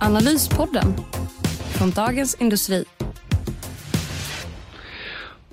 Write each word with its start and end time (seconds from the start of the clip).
Analyspodden 0.00 0.94
från 1.78 1.90
Dagens 1.90 2.34
Industri. 2.34 2.84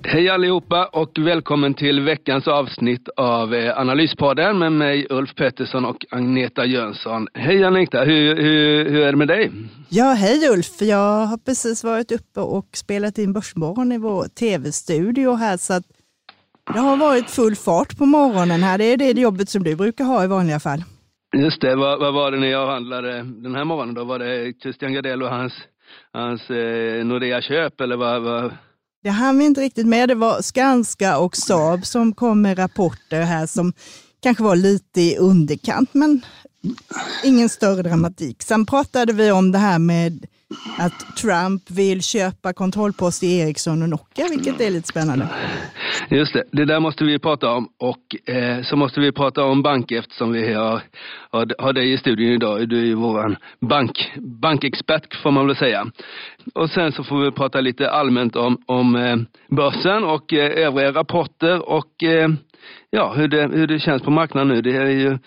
Hej 0.04 0.28
allihopa 0.28 0.86
och 0.92 1.10
välkommen 1.18 1.74
till 1.74 2.00
veckans 2.00 2.48
avsnitt 2.48 3.08
av 3.16 3.54
eh, 3.54 3.78
Analyspodden 3.78 4.58
med 4.58 4.72
mig 4.72 5.06
Ulf 5.10 5.34
Pettersson 5.34 5.84
och 5.84 5.96
Agneta 6.10 6.64
Jönsson. 6.64 7.28
Hej 7.34 7.64
Agneta, 7.64 8.04
hur, 8.04 8.36
hur, 8.36 8.90
hur 8.90 9.00
är 9.00 9.12
det 9.12 9.18
med 9.18 9.28
dig? 9.28 9.52
Ja, 9.88 10.12
hej 10.12 10.48
Ulf. 10.48 10.82
Jag 10.82 11.26
har 11.26 11.38
precis 11.38 11.84
varit 11.84 12.12
uppe 12.12 12.40
och 12.40 12.66
spelat 12.72 13.18
in 13.18 13.32
Börsmorgon 13.32 13.92
i 13.92 13.98
vår 13.98 14.28
tv-studio 14.28 15.34
här 15.34 15.56
så 15.56 15.72
att 15.72 15.84
det 16.72 16.78
har 16.78 16.96
varit 16.96 17.30
full 17.30 17.56
fart 17.56 17.98
på 17.98 18.06
morgonen 18.06 18.62
här. 18.62 18.78
Det 18.78 18.84
är 18.84 18.96
det 18.96 19.20
jobbet 19.20 19.48
som 19.48 19.62
du 19.62 19.76
brukar 19.76 20.04
ha 20.04 20.24
i 20.24 20.26
vanliga 20.26 20.60
fall. 20.60 20.84
Just 21.38 21.60
det, 21.60 21.76
vad, 21.76 22.00
vad 22.00 22.14
var 22.14 22.30
det 22.30 22.40
när 22.40 22.46
jag 22.46 22.66
handlade 22.66 23.12
den 23.22 23.54
här 23.54 23.64
morgonen 23.64 23.94
då? 23.94 24.04
Var 24.04 24.18
det 24.18 24.52
Christian 24.62 24.92
Gardell 24.92 25.22
och 25.22 25.28
hans, 25.28 25.52
hans 26.12 26.50
eh, 26.50 27.04
Nordea-köp 27.04 27.80
eller 27.80 27.96
vad? 27.96 28.22
vad? 28.22 28.52
Det 29.02 29.10
hann 29.10 29.38
vi 29.38 29.44
inte 29.44 29.60
riktigt 29.60 29.86
med. 29.86 30.08
Det 30.08 30.14
var 30.14 30.42
Skanska 30.42 31.18
och 31.18 31.36
Saab 31.36 31.86
som 31.86 32.14
kom 32.14 32.42
med 32.42 32.58
rapporter 32.58 33.22
här 33.22 33.46
som 33.46 33.72
kanske 34.22 34.42
var 34.44 34.56
lite 34.56 35.00
i 35.00 35.16
underkant, 35.16 35.94
men 35.94 36.22
ingen 37.24 37.48
större 37.48 37.82
dramatik. 37.82 38.42
Sen 38.42 38.66
pratade 38.66 39.12
vi 39.12 39.30
om 39.30 39.52
det 39.52 39.58
här 39.58 39.78
med 39.78 40.26
att 40.78 41.16
Trump 41.16 41.70
vill 41.70 42.02
köpa 42.02 42.52
kontrollpost 42.52 43.22
i 43.22 43.38
Ericsson 43.38 43.82
och 43.82 43.88
Nokia, 43.88 44.26
vilket 44.30 44.60
är 44.60 44.70
lite 44.70 44.88
spännande. 44.88 45.28
Just 46.10 46.32
det, 46.32 46.44
det 46.52 46.64
där 46.64 46.80
måste 46.80 47.04
vi 47.04 47.18
prata 47.18 47.50
om 47.50 47.68
och 47.78 48.30
eh, 48.34 48.62
så 48.62 48.76
måste 48.76 49.00
vi 49.00 49.12
prata 49.12 49.44
om 49.44 49.62
bank 49.62 49.92
eftersom 49.92 50.32
vi 50.32 50.52
har, 50.52 50.82
har, 51.30 51.62
har 51.62 51.72
dig 51.72 51.92
i 51.92 51.98
studion 51.98 52.32
idag. 52.32 52.68
Du 52.68 52.78
är 52.78 52.84
ju 52.84 52.94
vår 52.94 53.36
bank, 53.60 54.12
bankexpert 54.16 55.14
får 55.22 55.30
man 55.30 55.46
väl 55.46 55.56
säga. 55.56 55.86
Och 56.54 56.70
sen 56.70 56.92
så 56.92 57.04
får 57.04 57.24
vi 57.24 57.30
prata 57.30 57.60
lite 57.60 57.90
allmänt 57.90 58.36
om, 58.36 58.62
om 58.66 58.96
eh, 58.96 59.16
börsen 59.56 60.04
och 60.04 60.32
eh, 60.32 60.66
övriga 60.66 60.92
rapporter 60.92 61.68
och 61.68 62.02
eh, 62.02 62.28
ja, 62.90 63.12
hur 63.16 63.28
det, 63.28 63.42
hur 63.42 63.66
det 63.66 63.78
känns 63.78 64.02
på 64.02 64.10
marknaden 64.10 64.48
nu. 64.48 64.62
Det 64.62 64.76
är 64.76 64.86
ju, 64.86 65.18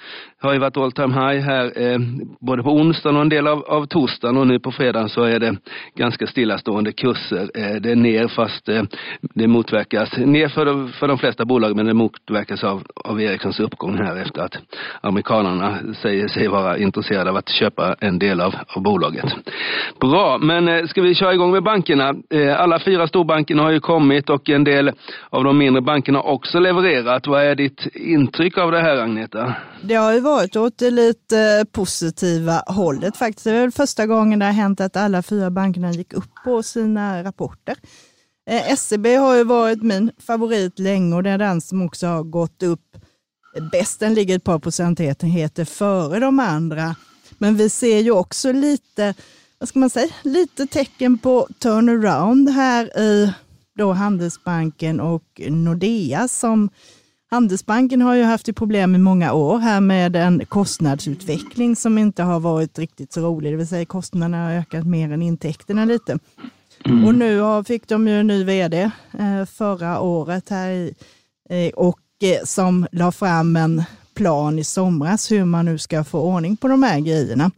har 0.41 0.53
ju 0.53 0.59
varit 0.59 0.77
all 0.77 0.91
time 0.91 1.13
high 1.13 1.45
här 1.45 1.81
eh, 1.81 1.99
både 2.39 2.63
på 2.63 2.71
onsdagen 2.71 3.15
och 3.15 3.21
en 3.21 3.29
del 3.29 3.47
av, 3.47 3.63
av 3.63 3.85
torsdagen 3.85 4.37
och 4.37 4.47
nu 4.47 4.59
på 4.59 4.71
fredagen 4.71 5.09
så 5.09 5.23
är 5.23 5.39
det 5.39 5.55
ganska 5.95 6.27
stillastående 6.27 6.91
kurser. 6.91 7.49
Eh, 7.55 7.75
det 7.81 7.91
är 7.91 7.95
ner 7.95 8.27
fast 8.27 8.69
eh, 8.69 8.83
det 9.21 9.47
motverkas, 9.47 10.17
ner 10.17 10.47
för 10.47 10.65
de, 10.65 10.91
för 10.91 11.07
de 11.07 11.17
flesta 11.17 11.45
bolag 11.45 11.75
men 11.75 11.85
det 11.85 11.93
motverkas 11.93 12.63
av, 12.63 12.83
av 12.95 13.21
Ericssons 13.21 13.59
uppgång 13.59 13.97
här 13.97 14.15
efter 14.15 14.41
att 14.41 14.57
amerikanerna 15.01 15.79
säger 16.01 16.27
sig 16.27 16.47
vara 16.47 16.77
intresserade 16.77 17.29
av 17.29 17.37
att 17.37 17.49
köpa 17.49 17.95
en 17.99 18.19
del 18.19 18.41
av, 18.41 18.55
av 18.67 18.83
bolaget. 18.83 19.25
Bra, 19.99 20.37
men 20.37 20.67
eh, 20.67 20.85
ska 20.85 21.01
vi 21.01 21.15
köra 21.15 21.33
igång 21.33 21.51
med 21.51 21.63
bankerna? 21.63 22.15
Eh, 22.29 22.61
alla 22.61 22.79
fyra 22.79 23.07
storbankerna 23.07 23.63
har 23.63 23.71
ju 23.71 23.79
kommit 23.79 24.29
och 24.29 24.49
en 24.49 24.63
del 24.63 24.91
av 25.29 25.43
de 25.43 25.57
mindre 25.57 25.81
bankerna 25.81 26.19
har 26.19 26.29
också 26.29 26.59
levererat. 26.59 27.18
Vad 27.27 27.43
är 27.43 27.55
ditt 27.55 27.87
intryck 27.95 28.57
av 28.57 28.71
det 28.71 28.81
här 28.81 28.97
Agneta? 28.97 29.55
Det 29.83 29.95
har 29.95 30.13
ju 30.13 30.19
varit 30.19 30.55
åt 30.55 30.77
det 30.77 30.91
lite 30.91 31.39
eh, 31.39 31.63
positiva 31.63 32.63
hållet 32.67 33.17
faktiskt. 33.17 33.43
Det 33.43 33.51
är 33.51 33.61
väl 33.61 33.71
första 33.71 34.07
gången 34.07 34.39
det 34.39 34.45
har 34.45 34.53
hänt 34.53 34.81
att 34.81 34.97
alla 34.97 35.23
fyra 35.23 35.51
bankerna 35.51 35.91
gick 35.91 36.13
upp 36.13 36.29
på 36.43 36.63
sina 36.63 37.23
rapporter. 37.23 37.75
Eh, 38.49 38.75
SEB 38.75 39.05
har 39.05 39.35
ju 39.35 39.43
varit 39.43 39.83
min 39.83 40.11
favorit 40.27 40.79
länge 40.79 41.15
och 41.15 41.23
det 41.23 41.29
är 41.29 41.37
den 41.37 41.61
som 41.61 41.81
också 41.81 42.07
har 42.07 42.23
gått 42.23 42.63
upp 42.63 42.97
bäst. 43.71 43.99
Den 43.99 44.13
ligger 44.13 44.35
ett 44.35 44.43
par 44.43 44.59
procentenheter 44.59 45.65
före 45.65 46.19
de 46.19 46.39
andra. 46.39 46.95
Men 47.37 47.55
vi 47.55 47.69
ser 47.69 47.99
ju 47.99 48.11
också 48.11 48.51
lite, 48.51 49.13
vad 49.59 49.69
ska 49.69 49.79
man 49.79 49.89
säga, 49.89 50.13
lite 50.23 50.67
tecken 50.67 51.17
på 51.17 51.47
turnaround 51.59 52.49
här 52.49 52.99
i 52.99 53.33
då 53.79 53.93
Handelsbanken 53.93 54.99
och 54.99 55.41
Nordea 55.49 56.27
som 56.27 56.69
Handelsbanken 57.31 58.01
har 58.01 58.15
ju 58.15 58.23
haft 58.23 58.55
problem 58.55 58.95
i 58.95 58.97
många 58.97 59.33
år 59.33 59.59
här 59.59 59.81
med 59.81 60.15
en 60.15 60.45
kostnadsutveckling 60.45 61.75
som 61.75 61.97
inte 61.97 62.23
har 62.23 62.39
varit 62.39 62.79
riktigt 62.79 63.13
så 63.13 63.21
rolig, 63.21 63.53
det 63.53 63.57
vill 63.57 63.67
säga 63.67 63.85
kostnaderna 63.85 64.45
har 64.45 64.51
ökat 64.51 64.85
mer 64.85 65.11
än 65.11 65.21
intäkterna 65.21 65.85
lite. 65.85 66.19
Mm. 66.85 67.05
Och 67.05 67.15
nu 67.15 67.63
fick 67.67 67.87
de 67.87 68.07
ju 68.07 68.19
en 68.19 68.27
ny 68.27 68.43
vd 68.43 68.91
eh, 69.19 69.45
förra 69.45 69.99
året 69.99 70.49
här 70.49 70.91
eh, 71.49 71.69
och 71.69 71.99
eh, 72.23 72.45
som 72.45 72.87
la 72.91 73.11
fram 73.11 73.55
en 73.55 73.83
plan 74.13 74.59
i 74.59 74.63
somras 74.63 75.31
hur 75.31 75.45
man 75.45 75.65
nu 75.65 75.77
ska 75.77 76.03
få 76.03 76.19
ordning 76.19 76.57
på 76.57 76.67
de 76.67 76.83
här 76.83 76.99
grejerna. 76.99 77.51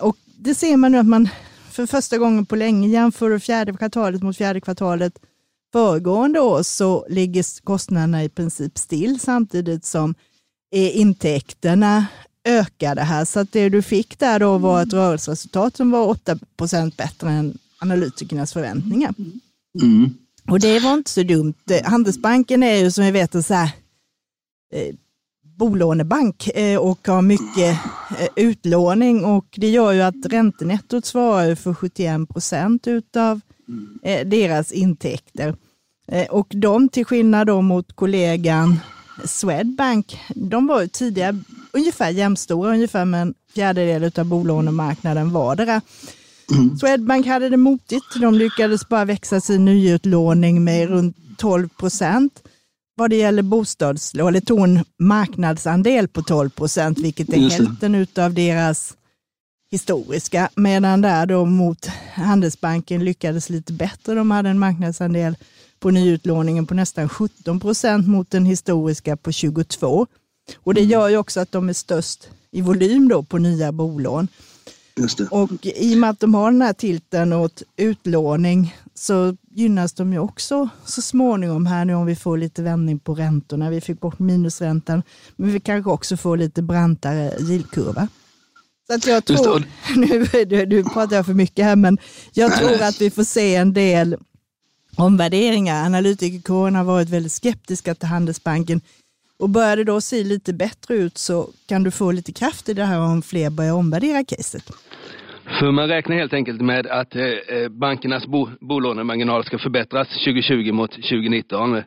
Och 0.00 0.16
det 0.38 0.54
ser 0.54 0.76
man 0.76 0.92
nu 0.92 0.98
att 0.98 1.06
man 1.06 1.28
för 1.70 1.86
första 1.86 2.18
gången 2.18 2.46
på 2.46 2.56
länge 2.56 2.88
jämför 2.88 3.38
fjärde 3.38 3.72
kvartalet 3.72 4.22
mot 4.22 4.36
fjärde 4.36 4.60
kvartalet 4.60 5.12
föregående 5.72 6.40
år 6.40 6.62
så 6.62 7.06
ligger 7.08 7.64
kostnaderna 7.64 8.24
i 8.24 8.28
princip 8.28 8.78
still 8.78 9.20
samtidigt 9.20 9.84
som 9.84 10.14
intäkterna 10.72 12.06
ökade 12.44 13.02
här. 13.02 13.24
Så 13.24 13.40
att 13.40 13.52
det 13.52 13.68
du 13.68 13.82
fick 13.82 14.18
där 14.18 14.38
då 14.38 14.58
var 14.58 14.82
ett 14.82 14.92
rörelseresultat 14.92 15.76
som 15.76 15.90
var 15.90 16.14
8% 16.14 16.96
bättre 16.96 17.30
än 17.30 17.58
analytikernas 17.78 18.52
förväntningar. 18.52 19.14
Mm. 19.82 20.14
Och 20.48 20.60
det 20.60 20.80
var 20.80 20.94
inte 20.94 21.10
så 21.10 21.22
dumt. 21.22 21.54
Handelsbanken 21.84 22.62
är 22.62 22.76
ju 22.76 22.90
som 22.90 23.04
vi 23.04 23.10
vet 23.10 23.34
en 23.34 23.42
så 23.42 23.54
här, 23.54 23.70
eh, 24.74 24.94
bolånebank 25.42 26.48
eh, 26.48 26.78
och 26.78 27.08
har 27.08 27.22
mycket 27.22 27.78
eh, 28.18 28.28
utlåning 28.36 29.24
och 29.24 29.46
det 29.56 29.70
gör 29.70 29.92
ju 29.92 30.02
att 30.02 30.26
räntenettot 30.26 31.04
svarar 31.04 31.54
för 31.54 31.74
71 31.74 32.28
procent 32.28 32.86
utav 32.86 33.40
eh, 34.02 34.26
deras 34.26 34.72
intäkter. 34.72 35.54
Eh, 36.08 36.26
och 36.26 36.46
de 36.50 36.88
till 36.88 37.04
skillnad 37.04 37.46
då 37.46 37.62
mot 37.62 37.92
kollegan 37.92 38.80
Swedbank, 39.24 40.20
de 40.34 40.66
var 40.66 40.80
ju 40.82 40.88
tidigare 40.88 41.38
ungefär 41.72 42.10
jämstora, 42.10 42.70
ungefär 42.70 43.04
med 43.04 43.22
en 43.22 43.34
fjärdedel 43.54 44.12
av 44.16 44.24
bolånemarknaden 44.24 45.32
vardera. 45.32 45.80
Mm. 46.52 46.78
Swedbank 46.78 47.26
hade 47.26 47.48
det 47.48 47.56
motigt. 47.56 48.04
De 48.20 48.34
lyckades 48.34 48.88
bara 48.88 49.04
växa 49.04 49.40
sin 49.40 49.64
nyutlåning 49.64 50.64
med 50.64 50.88
runt 50.88 51.16
12 51.36 51.68
procent. 51.68 52.42
Vad 52.96 53.10
det 53.10 53.16
gäller 53.16 53.42
bostadslån, 53.42 54.28
eller 54.28 54.40
tog 54.40 54.60
en 54.60 54.84
marknadsandel 54.98 56.08
på 56.08 56.22
12 56.22 56.50
procent, 56.50 56.98
vilket 56.98 57.28
är 57.28 57.50
hälften 57.50 58.06
av 58.18 58.34
deras 58.34 58.96
historiska. 59.70 60.48
Medan 60.56 61.00
där 61.00 61.26
då 61.26 61.44
mot 61.44 61.86
Handelsbanken 62.14 63.04
lyckades 63.04 63.50
lite 63.50 63.72
bättre. 63.72 64.14
De 64.14 64.30
hade 64.30 64.48
en 64.48 64.58
marknadsandel 64.58 65.36
på 65.80 65.90
nyutlåningen 65.90 66.66
på 66.66 66.74
nästan 66.74 67.08
17 67.08 67.60
procent 67.60 68.08
mot 68.08 68.30
den 68.30 68.44
historiska 68.44 69.16
på 69.16 69.32
22. 69.32 70.06
Och 70.56 70.74
det 70.74 70.80
mm. 70.80 70.90
gör 70.90 71.08
ju 71.08 71.16
också 71.16 71.40
att 71.40 71.52
de 71.52 71.68
är 71.68 71.72
störst 71.72 72.28
i 72.50 72.60
volym 72.60 73.08
då 73.08 73.22
på 73.22 73.38
nya 73.38 73.72
bolån. 73.72 74.28
Och 75.30 75.66
i 75.66 75.94
och 75.94 75.98
med 75.98 76.10
att 76.10 76.20
de 76.20 76.34
har 76.34 76.50
den 76.50 76.62
här 76.62 76.72
tilten 76.72 77.32
åt 77.32 77.62
utlåning 77.76 78.76
så 78.94 79.36
gynnas 79.50 79.92
de 79.92 80.12
ju 80.12 80.18
också 80.18 80.68
så 80.84 81.02
småningom 81.02 81.66
här 81.66 81.84
nu 81.84 81.94
om 81.94 82.06
vi 82.06 82.16
får 82.16 82.36
lite 82.36 82.62
vändning 82.62 82.98
på 82.98 83.14
räntorna. 83.14 83.70
Vi 83.70 83.80
fick 83.80 84.00
bort 84.00 84.18
minusräntan, 84.18 85.02
men 85.36 85.52
vi 85.52 85.60
kanske 85.60 85.90
också 85.90 86.16
får 86.16 86.36
lite 86.36 86.62
brantare 86.62 87.32
yieldkurva. 87.40 88.08
Att 88.90 89.06
jag 89.06 89.24
tror, 89.24 89.62
nu, 89.96 90.26
nu, 90.46 90.66
nu 90.66 90.84
pratar 90.84 91.16
jag 91.16 91.26
för 91.26 91.34
mycket 91.34 91.64
här, 91.64 91.76
men 91.76 91.98
jag 92.32 92.56
tror 92.56 92.82
att 92.82 93.00
vi 93.00 93.10
får 93.10 93.24
se 93.24 93.54
en 93.54 93.72
del 93.72 94.16
omvärderingar. 94.96 95.84
Analytikerkåren 95.84 96.74
har 96.74 96.84
varit 96.84 97.08
väldigt 97.08 97.32
skeptiska 97.32 97.94
till 97.94 98.08
Handelsbanken 98.08 98.80
och 99.38 99.50
börjar 99.50 99.76
det 99.76 99.84
då 99.84 100.00
se 100.00 100.24
lite 100.24 100.52
bättre 100.52 100.94
ut 100.94 101.18
så 101.18 101.48
kan 101.66 101.82
du 101.82 101.90
få 101.90 102.12
lite 102.12 102.32
kraft 102.32 102.68
i 102.68 102.74
det 102.74 102.84
här 102.84 103.00
om 103.00 103.22
fler 103.22 103.50
börjar 103.50 103.72
omvärdera 103.72 104.24
caset. 104.24 104.70
För 105.58 105.70
man 105.72 105.88
räknar 105.88 106.16
helt 106.16 106.32
enkelt 106.32 106.60
med 106.60 106.86
att 106.86 107.16
eh, 107.16 107.22
eh 107.22 107.68
bankernas 107.68 108.26
bo, 108.26 108.48
bolånemarginal 108.60 109.44
ska 109.44 109.58
förbättras 109.58 110.08
2020 110.08 110.72
mot 110.72 110.90
2019. 110.90 111.82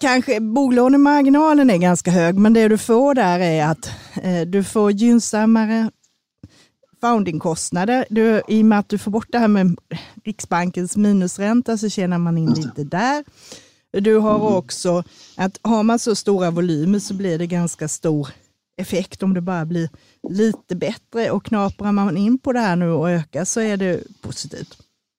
Kanske 0.00 0.40
bolånemarginalen 0.40 1.70
är 1.70 1.78
ganska 1.78 2.10
hög, 2.10 2.38
men 2.38 2.52
det 2.52 2.68
du 2.68 2.78
får 2.78 3.14
där 3.14 3.40
är 3.40 3.64
att 3.66 3.86
eh, 4.22 4.40
du 4.46 4.64
får 4.64 4.90
gynnsammare 4.92 5.90
foundingkostnader. 7.04 8.06
Du, 8.10 8.42
I 8.48 8.62
och 8.62 8.66
med 8.66 8.78
att 8.78 8.88
du 8.88 8.98
får 8.98 9.10
bort 9.10 9.28
det 9.30 9.38
här 9.38 9.48
med 9.48 9.78
Riksbankens 10.24 10.96
minusränta 10.96 11.78
så 11.78 11.88
tjänar 11.88 12.18
man 12.18 12.38
in 12.38 12.52
lite 12.52 12.84
där. 12.84 13.24
Du 13.92 14.16
har 14.16 14.34
mm. 14.34 14.54
också 14.54 15.04
att 15.36 15.58
har 15.62 15.82
man 15.82 15.98
så 15.98 16.14
stora 16.14 16.50
volymer 16.50 16.98
så 16.98 17.14
blir 17.14 17.38
det 17.38 17.46
ganska 17.46 17.88
stor 17.88 18.28
effekt 18.76 19.22
om 19.22 19.34
det 19.34 19.40
bara 19.40 19.64
blir 19.64 19.88
lite 20.28 20.76
bättre 20.76 21.30
och 21.30 21.44
knaprar 21.44 21.92
man 21.92 22.16
in 22.16 22.38
på 22.38 22.52
det 22.52 22.60
här 22.60 22.76
nu 22.76 22.90
och 22.90 23.10
ökar 23.10 23.44
så 23.44 23.60
är 23.60 23.76
det 23.76 24.00
positivt. 24.20 24.78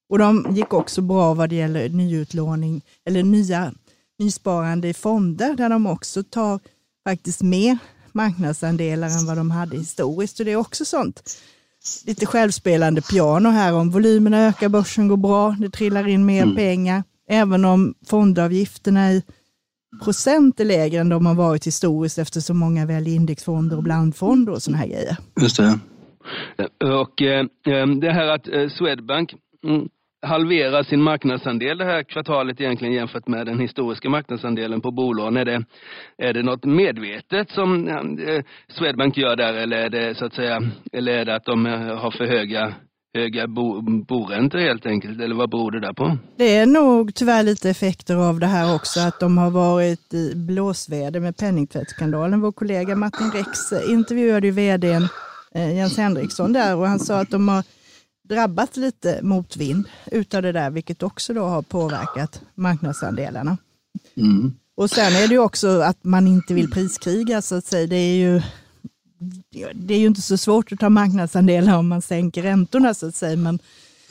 Och 0.09 0.17
de 0.17 0.47
gick 0.51 0.73
också 0.73 1.01
bra 1.01 1.33
vad 1.33 1.49
det 1.49 1.55
gäller 1.55 1.89
nyutlåning 1.89 2.81
eller 3.05 3.23
nya 3.23 3.73
nysparande 4.19 4.87
i 4.87 4.93
fonder 4.93 5.55
där 5.55 5.69
de 5.69 5.87
också 5.87 6.23
tar 6.23 6.59
faktiskt 7.07 7.41
mer 7.41 7.77
marknadsandelar 8.11 9.07
än 9.07 9.25
vad 9.25 9.37
de 9.37 9.51
hade 9.51 9.77
historiskt. 9.77 10.39
Och 10.39 10.45
det 10.45 10.51
är 10.51 10.55
också 10.55 10.85
sånt 10.85 11.37
lite 12.05 12.25
självspelande 12.25 13.01
piano 13.01 13.49
här 13.49 13.73
om 13.73 13.89
volymerna 13.89 14.47
ökar, 14.47 14.69
börsen 14.69 15.07
går 15.07 15.17
bra, 15.17 15.55
det 15.59 15.69
trillar 15.69 16.07
in 16.07 16.25
mer 16.25 16.43
mm. 16.43 16.55
pengar. 16.55 17.03
Även 17.29 17.65
om 17.65 17.93
fondavgifterna 18.09 19.11
i 19.11 19.23
procent 20.03 20.59
är 20.59 20.65
lägre 20.65 21.01
än 21.01 21.09
de 21.09 21.25
har 21.25 21.35
varit 21.35 21.67
historiskt 21.67 22.17
eftersom 22.17 22.57
många 22.57 22.85
väljer 22.85 23.15
indexfonder 23.15 23.77
och 23.77 23.83
blandfonder 23.83 24.53
och 24.53 24.61
sådana 24.61 24.77
här 24.77 24.87
grejer. 24.87 25.17
Just 25.41 25.57
det. 25.57 25.79
Och 26.83 27.21
eh, 27.21 27.39
eh 27.39 27.87
det 28.01 28.11
här 28.11 28.27
att 28.27 28.47
eh, 28.47 28.67
Swedbank 28.77 29.33
mm, 29.67 29.89
halvera 30.25 30.83
sin 30.83 31.01
marknadsandel 31.01 31.77
det 31.77 31.85
här 31.85 32.03
kvartalet 32.03 32.61
egentligen 32.61 32.93
jämfört 32.93 33.27
med 33.27 33.45
den 33.45 33.59
historiska 33.59 34.09
marknadsandelen 34.09 34.81
på 34.81 34.91
bolån? 34.91 35.37
Är 35.37 35.45
det, 35.45 35.63
är 36.17 36.33
det 36.33 36.43
något 36.43 36.65
medvetet 36.65 37.49
som 37.49 37.87
eh, 37.87 38.43
Swedbank 38.67 39.17
gör 39.17 39.35
där 39.35 39.53
eller 39.53 39.77
är 39.77 39.89
det 39.89 40.15
så 40.15 40.25
att 40.25 40.33
säga, 40.33 40.61
eller 40.93 41.11
är 41.11 41.25
det 41.25 41.35
att 41.35 41.45
de 41.45 41.65
eh, 41.65 41.97
har 41.97 42.11
för 42.11 42.25
höga 42.25 42.73
höga 43.15 43.47
bo, 43.47 43.81
boräntor 43.81 44.59
helt 44.59 44.85
enkelt, 44.85 45.21
eller 45.21 45.35
vad 45.35 45.49
beror 45.49 45.71
det 45.71 45.79
där 45.79 45.93
på? 45.93 46.17
Det 46.37 46.55
är 46.55 46.65
nog 46.65 47.15
tyvärr 47.15 47.43
lite 47.43 47.69
effekter 47.69 48.15
av 48.15 48.39
det 48.39 48.45
här 48.47 48.75
också, 48.75 48.99
att 48.99 49.19
de 49.19 49.37
har 49.37 49.51
varit 49.51 50.13
i 50.13 50.35
blåsväder 50.35 51.19
med 51.19 51.37
penningtvättsskandalen. 51.37 52.41
Vår 52.41 52.51
kollega 52.51 52.95
Martin 52.95 53.31
Rex 53.31 53.49
intervjuade 53.89 54.47
ju 54.47 54.53
vdn 54.53 55.07
eh, 55.55 55.75
Jens 55.75 55.97
Henriksson 55.97 56.53
där 56.53 56.75
och 56.75 56.87
han 56.87 56.99
sa 56.99 57.19
att 57.19 57.31
de 57.31 57.47
har 57.47 57.63
drabbat 58.29 58.77
lite 58.77 59.19
motvind 59.23 59.85
utav 60.11 60.41
det 60.41 60.51
där, 60.51 60.69
vilket 60.69 61.03
också 61.03 61.33
då 61.33 61.43
har 61.43 61.61
påverkat 61.61 62.41
marknadsandelarna. 62.55 63.57
Mm. 64.17 64.53
Och 64.77 64.89
sen 64.89 65.13
är 65.13 65.27
det 65.27 65.33
ju 65.33 65.39
också 65.39 65.81
att 65.81 66.03
man 66.03 66.27
inte 66.27 66.53
vill 66.53 66.71
priskriga, 66.71 67.41
så 67.41 67.55
att 67.55 67.65
säga. 67.65 67.87
Det 67.87 67.95
är 67.95 68.15
ju, 68.15 68.41
det 69.73 69.93
är 69.93 69.99
ju 69.99 70.07
inte 70.07 70.21
så 70.21 70.37
svårt 70.37 70.71
att 70.71 70.79
ta 70.79 70.89
marknadsandelar 70.89 71.77
om 71.77 71.87
man 71.87 72.01
sänker 72.01 72.41
räntorna, 72.43 72.93
så 72.93 73.07
att 73.07 73.15
säga. 73.15 73.37
Men 73.37 73.59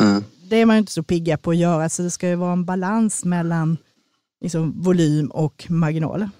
mm. 0.01 0.25
det 0.49 0.57
är 0.57 0.67
man 0.67 0.77
inte 0.77 0.93
så 0.93 1.03
pigga 1.03 1.37
på 1.37 1.51
att 1.51 1.57
göra, 1.57 1.89
så 1.89 2.03
det 2.03 2.11
ska 2.11 2.29
ju 2.29 2.35
vara 2.35 2.53
en 2.53 2.65
balans 2.65 3.25
mellan 3.25 3.77
liksom, 4.41 4.83
volym 4.83 5.27
och 5.27 5.67
marginaler. 5.69 6.31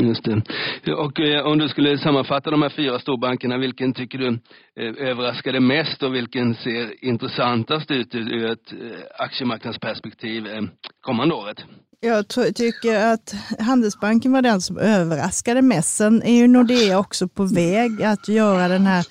Just 0.00 0.24
det. 0.24 0.92
Och 0.92 1.20
eh, 1.20 1.46
om 1.46 1.58
du 1.58 1.68
skulle 1.68 1.98
sammanfatta 1.98 2.50
de 2.50 2.62
här 2.62 2.72
fyra 2.76 2.98
storbankerna, 2.98 3.58
vilken 3.58 3.94
tycker 3.94 4.18
du 4.18 4.28
eh, 4.28 5.08
överraskade 5.08 5.60
mest 5.60 6.02
och 6.02 6.14
vilken 6.14 6.54
ser 6.54 7.04
intressantast 7.04 7.90
ut 7.90 8.14
ur 8.14 8.46
ett 8.52 8.72
eh, 8.72 8.78
aktiemarknadsperspektiv 9.18 10.46
eh, 10.46 10.62
kommande 11.00 11.34
året? 11.34 11.58
Jag 12.00 12.28
tycker 12.54 13.12
att 13.12 13.34
Handelsbanken 13.58 14.32
var 14.32 14.42
den 14.42 14.60
som 14.60 14.78
överraskade 14.78 15.62
mest. 15.62 15.96
Sen 15.96 16.22
är 16.22 16.36
ju 16.36 16.48
Nordea 16.48 16.98
också 16.98 17.28
på 17.28 17.44
väg 17.44 18.02
att 18.02 18.28
göra 18.28 18.68
den 18.68 18.86
här 18.86 19.06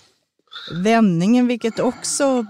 vändningen, 0.83 1.47
vilket 1.47 1.79
också 1.79 2.45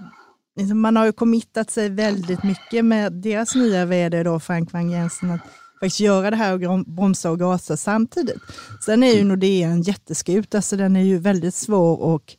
liksom, 0.56 0.80
man 0.80 0.96
har 0.96 1.06
ju 1.06 1.12
committat 1.12 1.70
sig 1.70 1.88
väldigt 1.88 2.42
mycket 2.42 2.84
med 2.84 3.12
deras 3.12 3.54
nya 3.54 3.84
vd 3.84 4.22
då, 4.22 4.40
Frank 4.40 4.72
Wang 4.72 4.90
Jensen, 4.90 5.30
att 5.30 5.40
faktiskt 5.80 6.00
göra 6.00 6.30
det 6.30 6.36
här 6.36 6.68
och 6.68 6.84
bromsa 6.84 7.30
och 7.30 7.38
gasa 7.38 7.76
samtidigt. 7.76 8.42
Sen 8.84 9.02
är 9.02 9.12
ju 9.12 9.24
Nordea 9.24 9.68
en 9.68 9.82
jätteskut, 9.82 10.54
alltså 10.54 10.76
den 10.76 10.96
är 10.96 11.04
ju 11.04 11.18
väldigt 11.18 11.54
svår 11.54 12.14
att 12.14 12.36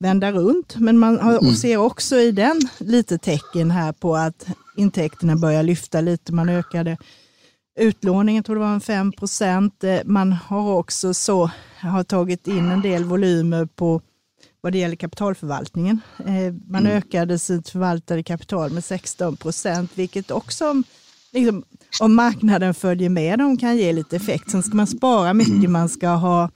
vända 0.00 0.32
runt. 0.32 0.76
Men 0.76 0.98
man 0.98 1.18
har, 1.18 1.38
mm. 1.38 1.54
ser 1.54 1.76
också 1.76 2.16
i 2.16 2.32
den 2.32 2.60
lite 2.78 3.18
tecken 3.18 3.70
här 3.70 3.92
på 3.92 4.16
att 4.16 4.46
intäkterna 4.76 5.36
börjar 5.36 5.62
lyfta 5.62 6.00
lite. 6.00 6.32
Man 6.32 6.48
ökade 6.48 6.96
utlåningen, 7.78 8.42
tror 8.42 8.56
det 8.56 8.60
var 8.60 8.74
en 8.74 8.80
5 8.80 9.12
procent. 9.12 9.84
Eh, 9.84 9.98
man 10.04 10.32
har 10.32 10.72
också 10.72 11.14
så, 11.14 11.50
har 11.80 12.04
tagit 12.04 12.46
in 12.46 12.70
en 12.70 12.80
del 12.80 13.04
volymer 13.04 13.66
på 13.66 14.00
vad 14.60 14.72
det 14.72 14.78
gäller 14.78 14.96
kapitalförvaltningen. 14.96 16.00
Eh, 16.18 16.54
man 16.68 16.86
mm. 16.86 16.96
ökade 16.96 17.38
sitt 17.38 17.68
förvaltade 17.68 18.22
kapital 18.22 18.70
med 18.70 18.84
16 18.84 19.36
procent, 19.36 19.90
vilket 19.94 20.30
också 20.30 20.82
liksom, 21.36 21.64
om 22.00 22.14
marknaden 22.14 22.74
följer 22.74 23.08
med 23.08 23.38
dem 23.38 23.56
kan 23.56 23.76
ge 23.76 23.92
lite 23.92 24.16
effekt. 24.16 24.50
Sen 24.50 24.62
ska 24.62 24.76
man 24.76 24.86
spara 24.86 25.34
mycket, 25.34 25.70
man 25.70 25.88
ska, 25.88 26.08
ha, 26.08 26.50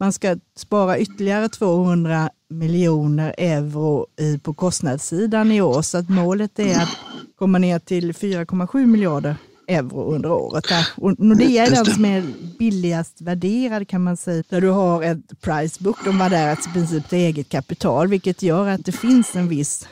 man 0.00 0.12
ska 0.12 0.36
spara 0.56 0.98
ytterligare 0.98 1.48
200 1.48 2.30
miljoner 2.50 3.34
euro 3.38 4.06
i, 4.20 4.38
på 4.38 4.54
kostnadssidan 4.54 5.52
i 5.52 5.60
år, 5.60 5.82
så 5.82 5.98
att 5.98 6.08
målet 6.08 6.58
är 6.58 6.82
att 6.82 6.96
komma 7.38 7.58
ner 7.58 7.78
till 7.78 8.12
4,7 8.12 8.86
miljarder 8.86 9.36
euro 9.68 10.14
under 10.14 10.32
året. 10.32 10.64
Och 10.96 11.20
Nordea 11.20 11.66
är 11.66 11.70
den 11.70 11.84
som 11.84 12.04
är 12.04 12.24
billigast 12.58 13.20
värderad 13.20 13.88
kan 13.88 14.04
man 14.04 14.16
säga. 14.16 14.42
Där 14.48 14.60
du 14.60 14.68
har 14.68 15.02
ett 15.02 15.40
price 15.40 15.82
book, 15.82 15.96
de 16.04 16.18
var 16.18 16.30
där 16.30 16.52
i 16.52 16.72
princip 16.72 17.08
till 17.08 17.18
eget 17.18 17.48
kapital, 17.48 18.08
vilket 18.08 18.42
gör 18.42 18.68
att 18.68 18.84
det 18.84 18.92
finns 18.92 19.36
en 19.36 19.48
viss 19.48 19.88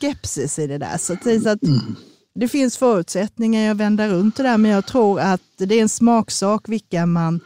skepsis 0.00 0.58
i 0.58 0.66
det 0.66 0.78
där. 0.78 0.98
Så, 0.98 1.16
så 1.42 1.48
att 1.48 1.58
det 2.34 2.48
finns 2.48 2.76
förutsättningar 2.76 3.70
att 3.70 3.76
vända 3.76 4.08
runt 4.08 4.36
det 4.36 4.42
där, 4.42 4.58
men 4.58 4.70
jag 4.70 4.86
tror 4.86 5.20
att 5.20 5.40
det 5.58 5.74
är 5.74 5.82
en 5.82 5.88
smaksak 5.88 6.68
vilka 6.68 7.06
man 7.06 7.40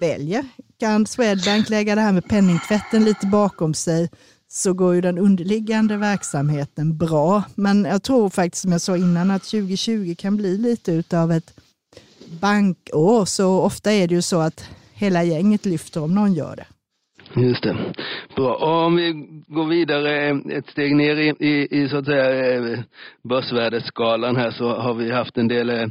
väljer. 0.00 0.44
Kan 0.78 1.06
Swedbank 1.06 1.68
lägga 1.68 1.94
det 1.94 2.00
här 2.00 2.12
med 2.12 2.28
penningtvätten 2.28 3.04
lite 3.04 3.26
bakom 3.26 3.74
sig 3.74 4.10
så 4.48 4.72
går 4.72 4.94
ju 4.94 5.00
den 5.00 5.18
underliggande 5.18 5.96
verksamheten 5.96 6.98
bra. 6.98 7.42
Men 7.54 7.84
jag 7.84 8.02
tror 8.02 8.30
faktiskt, 8.30 8.62
som 8.62 8.72
jag 8.72 8.80
sa 8.80 8.96
innan, 8.96 9.30
att 9.30 9.42
2020 9.42 10.14
kan 10.18 10.36
bli 10.36 10.58
lite 10.58 11.20
av 11.20 11.32
ett 11.32 11.54
bankår. 12.40 13.24
Så 13.24 13.60
ofta 13.60 13.92
är 13.92 14.08
det 14.08 14.14
ju 14.14 14.22
så 14.22 14.40
att 14.40 14.64
hela 14.92 15.24
gänget 15.24 15.66
lyfter 15.66 16.02
om 16.02 16.14
någon 16.14 16.34
gör 16.34 16.56
det. 16.56 16.66
Just 17.36 17.62
det. 17.62 17.76
Bra. 18.36 18.54
Och 18.54 18.86
om 18.86 18.96
vi 18.96 19.12
går 19.46 19.66
vidare 19.66 20.40
ett 20.52 20.66
steg 20.66 20.96
ner 20.96 21.16
i, 21.16 21.28
i, 21.38 21.82
i 21.82 21.88
så 21.88 21.96
att 21.96 22.04
säga 22.04 22.54
eh, 22.54 22.78
börsvärdesskalan 23.28 24.36
här 24.36 24.50
så 24.50 24.68
har 24.68 24.94
vi 24.94 25.12
haft 25.12 25.38
en 25.38 25.48
del 25.48 25.70
eh, 25.70 25.86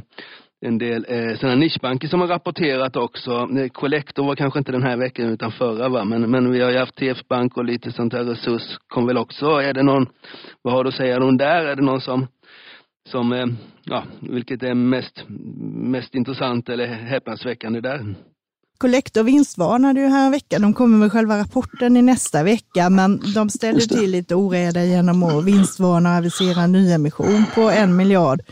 en 0.60 0.78
del 0.78 1.06
eh, 1.08 1.36
sådana 1.36 1.56
nischbanker 1.56 2.08
som 2.08 2.20
har 2.20 2.28
rapporterat 2.28 2.96
också. 2.96 3.48
Eh, 3.58 3.68
Collector 3.68 4.26
var 4.26 4.36
kanske 4.36 4.58
inte 4.58 4.72
den 4.72 4.82
här 4.82 4.96
veckan 4.96 5.26
utan 5.26 5.52
förra 5.52 5.88
va, 5.88 6.04
men, 6.04 6.30
men 6.30 6.52
vi 6.52 6.60
har 6.60 6.70
ju 6.70 6.78
haft 6.78 6.96
TF 6.96 7.28
Bank 7.28 7.56
och 7.56 7.64
lite 7.64 7.92
sånt 7.92 8.12
här 8.12 8.24
resurs 8.24 8.78
kom 8.88 9.06
väl 9.06 9.18
också. 9.18 9.46
Är 9.46 9.74
det 9.74 9.82
någon, 9.82 10.06
vad 10.62 10.74
har 10.74 10.84
du 10.84 10.88
att 10.88 10.94
säga 10.94 11.22
om 11.22 11.36
där? 11.36 11.64
Är 11.64 11.76
det 11.76 11.82
någon 11.82 12.00
som, 12.00 12.26
som 13.08 13.32
eh, 13.32 13.46
ja, 13.84 14.04
vilket 14.20 14.62
är 14.62 14.74
mest, 14.74 15.24
mest 15.74 16.14
intressant 16.14 16.68
eller 16.68 16.86
häpnadsväckande 16.86 17.80
där? 17.80 18.14
Collector 18.80 19.22
vinstvarnade 19.22 20.00
ju 20.00 20.06
här 20.06 20.26
en 20.26 20.32
vecka. 20.32 20.58
De 20.58 20.74
kommer 20.74 20.98
med 20.98 21.12
själva 21.12 21.38
rapporten 21.38 21.96
i 21.96 22.02
nästa 22.02 22.42
vecka, 22.42 22.90
men 22.90 23.22
de 23.34 23.50
ställer 23.50 23.80
till 23.80 24.10
lite 24.10 24.34
oreda 24.34 24.84
genom 24.84 25.22
att 25.22 25.44
vinstvarna 25.44 26.10
och 26.10 26.16
avisera 26.16 26.66
nyemission 26.66 27.44
på 27.54 27.60
en 27.60 27.96
miljard, 27.96 28.42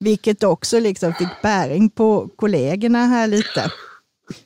vilket 0.00 0.42
också 0.42 0.80
liksom 0.80 1.14
fick 1.14 1.42
bäring 1.42 1.90
på 1.90 2.28
kollegorna 2.36 3.06
här 3.06 3.26
lite. 3.26 3.70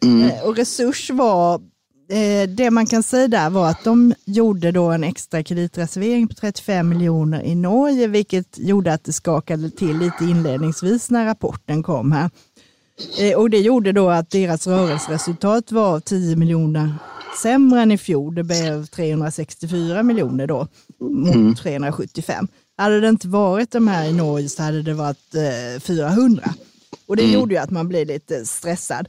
Mm. 0.03 0.31
Eh, 0.31 0.43
och 0.43 0.57
Resurs 0.57 1.11
var, 1.11 1.55
eh, 2.11 2.49
det 2.49 2.71
man 2.71 2.87
kan 2.87 3.03
säga 3.03 3.29
där 3.29 3.51
var 3.51 3.71
att 3.71 3.85
de 3.85 4.15
gjorde 4.25 4.73
då 4.73 4.91
en 4.91 5.05
extra 5.05 5.43
kreditreservering 5.43 6.29
på 6.29 6.35
35 6.35 6.89
miljoner 6.89 7.43
i 7.43 7.55
Norge, 7.55 8.07
vilket 8.07 8.59
gjorde 8.59 8.93
att 8.93 9.05
det 9.05 9.13
skakade 9.13 9.71
till 9.71 9.99
lite 9.99 10.25
inledningsvis 10.25 11.11
när 11.11 11.25
rapporten 11.25 11.83
kom 11.83 12.13
här. 12.13 12.31
Eh, 13.19 13.39
och 13.39 13.51
det 13.51 13.61
gjorde 13.61 13.93
då 13.93 14.11
att 14.11 14.31
deras 14.31 14.67
rörelseresultat 14.67 15.73
var 15.73 16.01
10 16.01 16.37
miljoner 16.37 16.95
sämre 17.43 17.81
än 17.81 17.93
i 17.93 17.99
fjol. 17.99 18.35
Det 18.35 18.45
blev 18.45 18.87
364 18.87 20.03
miljoner 20.03 20.47
då 20.47 20.69
mot 21.01 21.35
mm. 21.35 21.55
375. 21.55 22.49
Hade 22.77 23.01
det 23.01 23.09
inte 23.09 23.29
varit 23.29 23.71
de 23.71 23.89
här 23.89 24.09
i 24.09 24.13
Norge 24.13 24.49
så 24.49 24.63
hade 24.63 24.83
det 24.83 24.95
varit 24.95 25.35
400. 25.81 26.43
Eh, 26.47 26.53
och 27.07 27.17
det 27.17 27.23
mm. 27.23 27.35
gjorde 27.35 27.55
ju 27.55 27.61
att 27.61 27.71
man 27.71 27.89
blev 27.89 28.07
lite 28.07 28.47
stressad. 28.47 29.09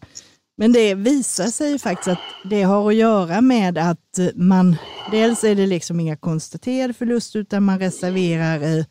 Men 0.57 0.73
det 0.73 0.95
visar 0.95 1.47
sig 1.47 1.79
faktiskt 1.79 2.07
att 2.07 2.49
det 2.49 2.63
har 2.63 2.89
att 2.89 2.95
göra 2.95 3.41
med 3.41 3.77
att 3.77 4.19
man, 4.35 4.75
dels 5.11 5.43
är 5.43 5.55
det 5.55 5.67
liksom 5.67 5.99
inga 5.99 6.15
konstaterade 6.15 6.93
förluster 6.93 7.39
utan 7.39 7.63
man 7.63 7.79
reserverar 7.79 8.85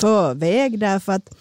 förväg 0.00 0.78
därför 0.78 1.12
att 1.12 1.34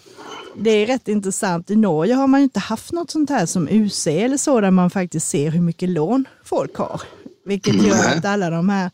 det 0.56 0.70
är 0.70 0.88
rätt 0.88 1.08
intressant. 1.08 1.72
I 1.72 1.76
Norge 1.76 2.14
har 2.14 2.28
man 2.28 2.42
inte 2.42 2.60
haft 2.60 2.92
något 2.92 3.12
sånt 3.12 3.30
här 3.30 3.46
som 3.46 3.68
UC 3.68 4.08
eller 4.08 4.38
så, 4.38 4.62
där 4.62 4.72
man 4.72 4.90
faktiskt 4.90 5.30
ser 5.30 5.52
hur 5.52 5.62
mycket 5.62 5.90
lån 5.90 6.26
folk 6.44 6.76
har. 6.76 7.02
Vilket 7.46 7.84
gör 7.84 8.18
att 8.18 8.26
alla 8.26 8.50
de 8.50 8.70
här 8.70 8.92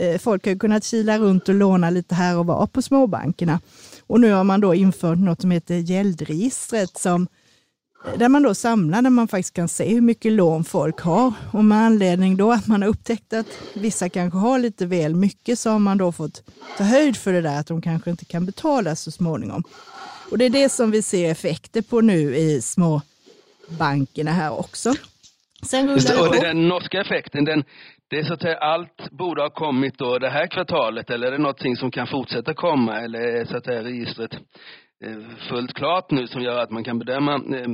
eh, 0.00 0.18
folk 0.18 0.46
har 0.46 0.54
kunnat 0.54 0.84
kila 0.84 1.18
runt 1.18 1.48
och 1.48 1.54
låna 1.54 1.90
lite 1.90 2.14
här 2.14 2.38
och 2.38 2.46
var 2.46 2.66
på 2.66 2.82
småbankerna. 2.82 3.60
Och 4.06 4.20
nu 4.20 4.32
har 4.32 4.44
man 4.44 4.60
då 4.60 4.74
infört 4.74 5.18
något 5.18 5.40
som 5.40 5.50
heter 5.50 5.74
gäldregistret 5.74 6.98
som 6.98 7.26
där 8.16 8.28
man 8.28 8.42
då 8.42 8.54
samlar, 8.54 9.02
där 9.02 9.10
man 9.10 9.28
faktiskt 9.28 9.54
kan 9.54 9.68
se 9.68 9.88
hur 9.94 10.00
mycket 10.00 10.32
lån 10.32 10.64
folk 10.64 11.00
har. 11.00 11.32
Och 11.52 11.64
med 11.64 11.78
anledning 11.78 12.36
då 12.36 12.52
att 12.52 12.66
man 12.66 12.82
har 12.82 12.88
upptäckt 12.88 13.32
att 13.32 13.46
vissa 13.74 14.08
kanske 14.08 14.38
har 14.38 14.58
lite 14.58 14.86
väl 14.86 15.14
mycket 15.14 15.58
så 15.58 15.70
har 15.70 15.78
man 15.78 15.98
då 15.98 16.12
fått 16.12 16.42
ta 16.78 16.84
höjd 16.84 17.16
för 17.16 17.32
det 17.32 17.40
där 17.40 17.60
att 17.60 17.66
de 17.66 17.82
kanske 17.82 18.10
inte 18.10 18.24
kan 18.24 18.46
betala 18.46 18.96
så 18.96 19.10
småningom. 19.10 19.62
Och 20.30 20.38
det 20.38 20.44
är 20.44 20.50
det 20.50 20.68
som 20.68 20.90
vi 20.90 21.02
ser 21.02 21.30
effekter 21.30 21.82
på 21.82 22.00
nu 22.00 22.36
i 22.36 22.62
små 22.62 23.02
bankerna 23.78 24.30
här 24.30 24.58
också. 24.58 24.94
Sen 25.62 25.88
Just 25.88 26.08
det, 26.08 26.20
och 26.20 26.34
den 26.34 26.68
norska 26.68 27.00
effekten, 27.00 27.44
den, 27.44 27.64
det 28.10 28.18
är 28.18 28.24
så 28.24 28.32
att 28.32 28.42
säga 28.42 28.58
allt 28.58 29.10
borde 29.10 29.42
ha 29.42 29.50
kommit 29.50 29.98
då 29.98 30.18
det 30.18 30.30
här 30.30 30.46
kvartalet 30.46 31.10
eller 31.10 31.26
är 31.26 31.30
det 31.30 31.38
någonting 31.38 31.76
som 31.76 31.90
kan 31.90 32.06
fortsätta 32.06 32.54
komma 32.54 33.00
eller 33.00 33.44
så 33.44 33.56
att 33.56 33.64
säga 33.64 33.84
registret 33.84 34.32
eh, 34.32 34.38
Eh, 35.04 35.18
fullt 35.50 35.74
klart 35.74 36.10
nu 36.10 36.26
som 36.26 36.42
gör 36.42 36.62
att 36.62 36.70
man 36.70 36.84
kan 36.84 36.98
bedöma 36.98 37.34
eh, 37.34 37.68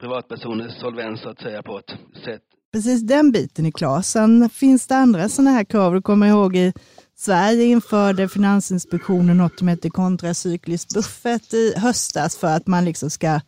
privatpersoners 0.00 0.80
solvens 0.80 1.20
så 1.20 1.28
att 1.28 1.40
säga 1.40 1.62
på 1.62 1.78
ett 1.78 1.90
sätt? 2.24 2.42
Precis 2.72 3.02
den 3.02 3.32
biten 3.32 3.66
är 3.66 3.70
klar. 3.70 4.02
Sen 4.02 4.50
finns 4.50 4.86
det 4.86 4.96
andra 4.96 5.28
sådana 5.28 5.50
här 5.50 5.64
krav. 5.64 5.94
Du 5.94 6.02
kommer 6.02 6.26
ihåg 6.26 6.56
i 6.56 6.72
Sverige 7.16 7.64
införde 7.64 8.28
Finansinspektionen 8.28 9.36
något 9.36 9.58
som 9.58 9.68
heter 9.68 9.88
kontracyklisk 9.88 10.94
buffert 10.94 11.54
i 11.54 11.74
höstas 11.76 12.36
för 12.36 12.56
att 12.56 12.66
man 12.66 12.84
liksom 12.84 13.10
ska 13.10 13.40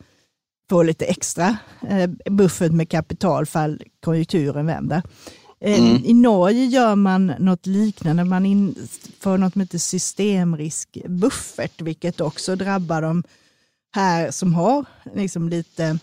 få 0.69 0.83
lite 0.83 1.05
extra 1.05 1.57
eh, 1.89 2.09
buffert 2.31 2.71
med 2.71 2.89
kapital 2.89 3.45
fall 3.45 3.81
konjunkturen 4.05 4.65
vänder. 4.65 5.01
Eh, 5.65 5.79
mm. 5.79 6.01
I 6.05 6.13
Norge 6.13 6.65
gör 6.65 6.95
man 6.95 7.33
något 7.39 7.65
liknande, 7.65 8.23
man 8.23 8.45
inför 8.45 9.37
något 9.37 9.53
som 9.53 9.61
heter 9.61 9.77
systemriskbuffert, 9.77 11.81
vilket 11.81 12.21
också 12.21 12.55
drabbar 12.55 13.01
de 13.01 13.23
här 13.95 14.31
som 14.31 14.53
har 14.53 14.85
liksom 15.15 15.49
lite 15.49 15.97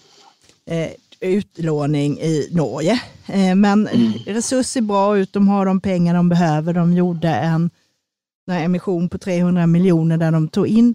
eh, 0.67 0.91
utlåning 1.21 2.19
i 2.19 2.49
Norge. 2.53 3.03
Eh, 3.27 3.55
men 3.55 3.89
mm. 3.89 4.13
Resurs 4.27 4.67
ser 4.67 4.81
bra 4.81 5.19
ut, 5.19 5.33
de 5.33 5.49
har 5.49 5.67
de 5.67 5.81
pengar 5.81 6.15
de 6.15 6.29
behöver. 6.29 6.73
De 6.73 6.93
gjorde 6.93 7.29
en, 7.29 7.71
en 8.51 8.57
emission 8.57 9.09
på 9.09 9.19
300 9.19 9.67
miljoner 9.67 10.17
där 10.17 10.33
de 10.33 10.49
tog 10.49 10.67
in 10.67 10.95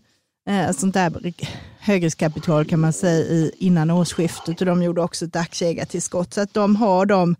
eh, 0.49 0.71
sånt 0.71 0.93
där 0.93 1.33
högriskkapital 1.79 2.65
kan 2.65 2.79
man 2.79 2.93
säga 2.93 3.25
i, 3.25 3.51
innan 3.57 3.91
årsskiftet 3.91 4.61
och 4.61 4.65
de 4.65 4.83
gjorde 4.83 5.01
också 5.01 5.25
ett 5.25 5.35
aktieägartillskott. 5.35 6.33
Så 6.33 6.41
att 6.41 6.53
de 6.53 6.75
har 6.75 7.05
de 7.05 7.35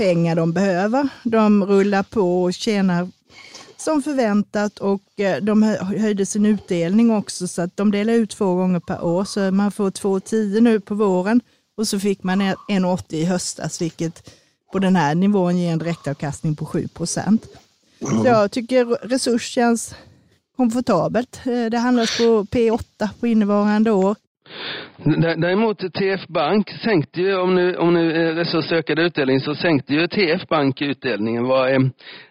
pengar 0.00 0.36
de 0.36 0.52
behöver. 0.52 1.08
De 1.22 1.64
rullar 1.64 2.02
på 2.02 2.42
och 2.42 2.54
tjänar 2.54 3.08
som 3.76 4.02
förväntat 4.02 4.78
och 4.78 5.20
eh, 5.20 5.42
de 5.42 5.62
höjde 5.98 6.26
sin 6.26 6.46
utdelning 6.46 7.10
också 7.10 7.48
så 7.48 7.62
att 7.62 7.76
de 7.76 7.90
delar 7.90 8.12
ut 8.12 8.30
två 8.30 8.54
gånger 8.54 8.80
per 8.80 9.04
år. 9.04 9.24
Så 9.24 9.50
man 9.50 9.72
får 9.72 9.90
2,10 9.90 10.60
nu 10.60 10.80
på 10.80 10.94
våren 10.94 11.40
och 11.76 11.88
så 11.88 12.00
fick 12.00 12.22
man 12.22 12.42
1,80 12.42 13.14
i 13.14 13.24
höstas 13.24 13.80
vilket 13.82 14.30
på 14.72 14.78
den 14.78 14.96
här 14.96 15.14
nivån 15.14 15.58
ger 15.58 15.72
en 15.72 15.78
direktavkastning 15.78 16.56
på 16.56 16.66
7 16.66 16.88
procent. 16.88 17.46
Så 18.00 18.22
jag 18.24 18.50
tycker 18.50 18.84
resurs 18.84 19.50
känns 19.50 19.94
komfortabelt. 20.56 21.40
Eh, 21.44 21.70
det 21.70 21.78
handlas 21.78 22.16
på 22.16 22.44
P8 22.44 23.08
på 23.20 23.26
innevarande 23.26 23.90
år. 23.90 24.16
Däremot 25.36 25.78
TF 25.78 26.26
Bank 26.28 26.70
sänkte 26.84 27.20
ju, 27.20 27.36
om 27.36 27.54
nu, 27.54 27.76
om 27.76 27.94
nu 27.94 28.28
eh, 28.28 28.34
Resurs 28.34 28.72
ökade 28.72 29.02
utdelning, 29.02 29.40
så 29.40 29.54
sänkte 29.54 29.94
ju 29.94 30.06
TF 30.06 30.48
Bank 30.48 30.82
utdelningen. 30.82 31.44
Var, 31.44 31.68
eh, 31.68 31.78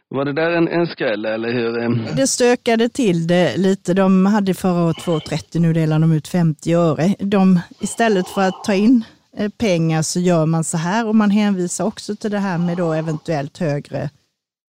var 0.10 0.26
det 0.26 0.34
där 0.34 0.52
en, 0.52 0.68
en 0.68 0.88
skräll 0.88 1.26
eller 1.26 1.52
hur? 1.52 2.16
Det 2.16 2.28
stökade 2.28 2.90
till 2.90 3.28
det 3.28 3.58
lite. 3.58 3.94
De 3.94 4.26
hade 4.26 4.54
förra 4.54 4.86
året 4.86 4.98
2,30, 4.98 5.60
nu 5.60 5.74
delar 5.74 6.00
de 6.00 6.12
ut 6.12 6.28
50 6.28 6.74
öre. 6.74 7.16
De, 7.20 7.60
istället 7.80 8.28
för 8.28 8.42
att 8.42 8.64
ta 8.64 8.74
in 8.74 9.04
pengar 9.58 10.02
så 10.02 10.20
gör 10.20 10.46
man 10.46 10.64
så 10.64 10.78
här 10.78 11.08
och 11.08 11.16
man 11.16 11.32
hänvisar 11.32 11.86
också 11.86 12.16
till 12.16 12.32
det 12.32 12.40
här 12.40 12.58
med 12.58 12.78
då 12.78 12.94
eventuellt 12.94 13.58
högre 13.58 14.10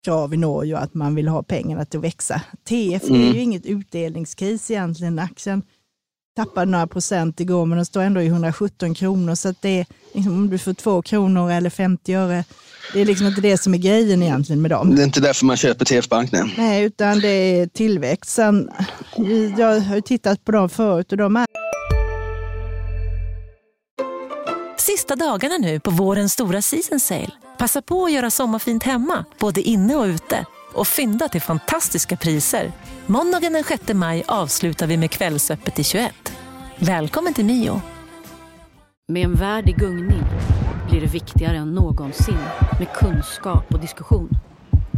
krav 0.05 0.35
i 0.35 0.37
Norge 0.37 0.75
och 0.75 0.83
att 0.83 0.95
man 0.95 1.15
vill 1.15 1.29
ha 1.29 1.43
pengarna 1.43 1.85
till 1.85 1.99
att 1.99 2.05
växa. 2.05 2.43
TF 2.65 3.09
mm. 3.09 3.21
är 3.21 3.35
ju 3.35 3.41
inget 3.41 3.67
utdelningskris 3.67 4.71
egentligen. 4.71 5.19
Aktien 5.19 5.63
tappade 6.37 6.71
några 6.71 6.87
procent 6.87 7.41
igår 7.41 7.67
men 7.67 7.77
den 7.77 7.87
står 7.87 8.01
ändå 8.01 8.21
i 8.21 8.27
117 8.27 8.95
kronor. 8.95 9.35
Så 9.35 9.49
att 9.49 9.63
det 9.63 9.81
är, 9.81 9.87
liksom, 10.13 10.35
om 10.35 10.51
du 10.51 10.59
får 10.59 10.75
två 10.75 11.03
kronor 11.03 11.51
eller 11.51 11.71
50 11.71 12.15
öre, 12.15 12.45
det 12.93 13.01
är 13.01 13.05
liksom 13.05 13.27
inte 13.27 13.41
det 13.41 13.59
som 13.59 13.75
är 13.75 13.79
grejen 13.79 14.23
egentligen 14.23 14.63
med 14.63 14.71
dem. 14.71 14.97
Det 14.97 15.03
är 15.03 15.05
inte 15.05 15.21
därför 15.21 15.47
man 15.47 15.57
köper 15.57 15.85
TF 15.85 16.09
Bank? 16.09 16.33
Nej, 16.33 16.55
nej 16.57 16.85
utan 16.85 17.21
det 17.21 17.29
är 17.29 17.67
tillväxt. 17.67 18.31
Sen, 18.31 18.71
jag 19.59 19.81
har 19.81 20.01
tittat 20.01 20.45
på 20.45 20.53
dem 20.53 20.69
förut 20.69 21.13
och 21.13 21.19
de 21.19 21.37
är 21.37 21.47
Sista 24.79 25.17
dagarna 25.17 25.59
nu 25.59 25.81
på 25.81 25.91
vårens 25.91 26.33
stora 26.33 26.63
season 26.63 27.01
sale. 27.01 27.31
Passa 27.59 27.83
på 27.83 28.05
att 28.05 28.13
göra 28.13 28.31
sommarfint 28.31 28.83
hemma, 28.83 29.25
både 29.39 29.61
inne 29.61 29.97
och 29.97 30.05
ute. 30.05 30.47
Och 30.77 30.87
fynda 30.87 31.29
till 31.29 31.41
fantastiska 31.41 32.17
priser. 32.17 32.73
Måndagen 33.07 33.53
den 33.53 33.65
6 33.65 33.95
maj 33.95 34.25
avslutar 34.29 34.87
vi 34.87 34.97
med 34.97 35.11
Kvällsöppet 35.11 35.79
i 35.79 35.85
21. 35.85 36.15
Välkommen 36.79 37.35
till 37.35 37.45
Mio. 37.45 37.83
Med 39.09 39.25
en 39.25 39.35
värld 39.35 39.69
i 39.69 39.73
gungning 39.73 40.23
blir 40.89 41.01
det 41.01 41.07
viktigare 41.07 41.57
än 41.57 41.75
någonsin 41.75 42.39
med 42.79 42.93
kunskap 42.95 43.75
och 43.75 43.81
diskussion. 43.81 44.31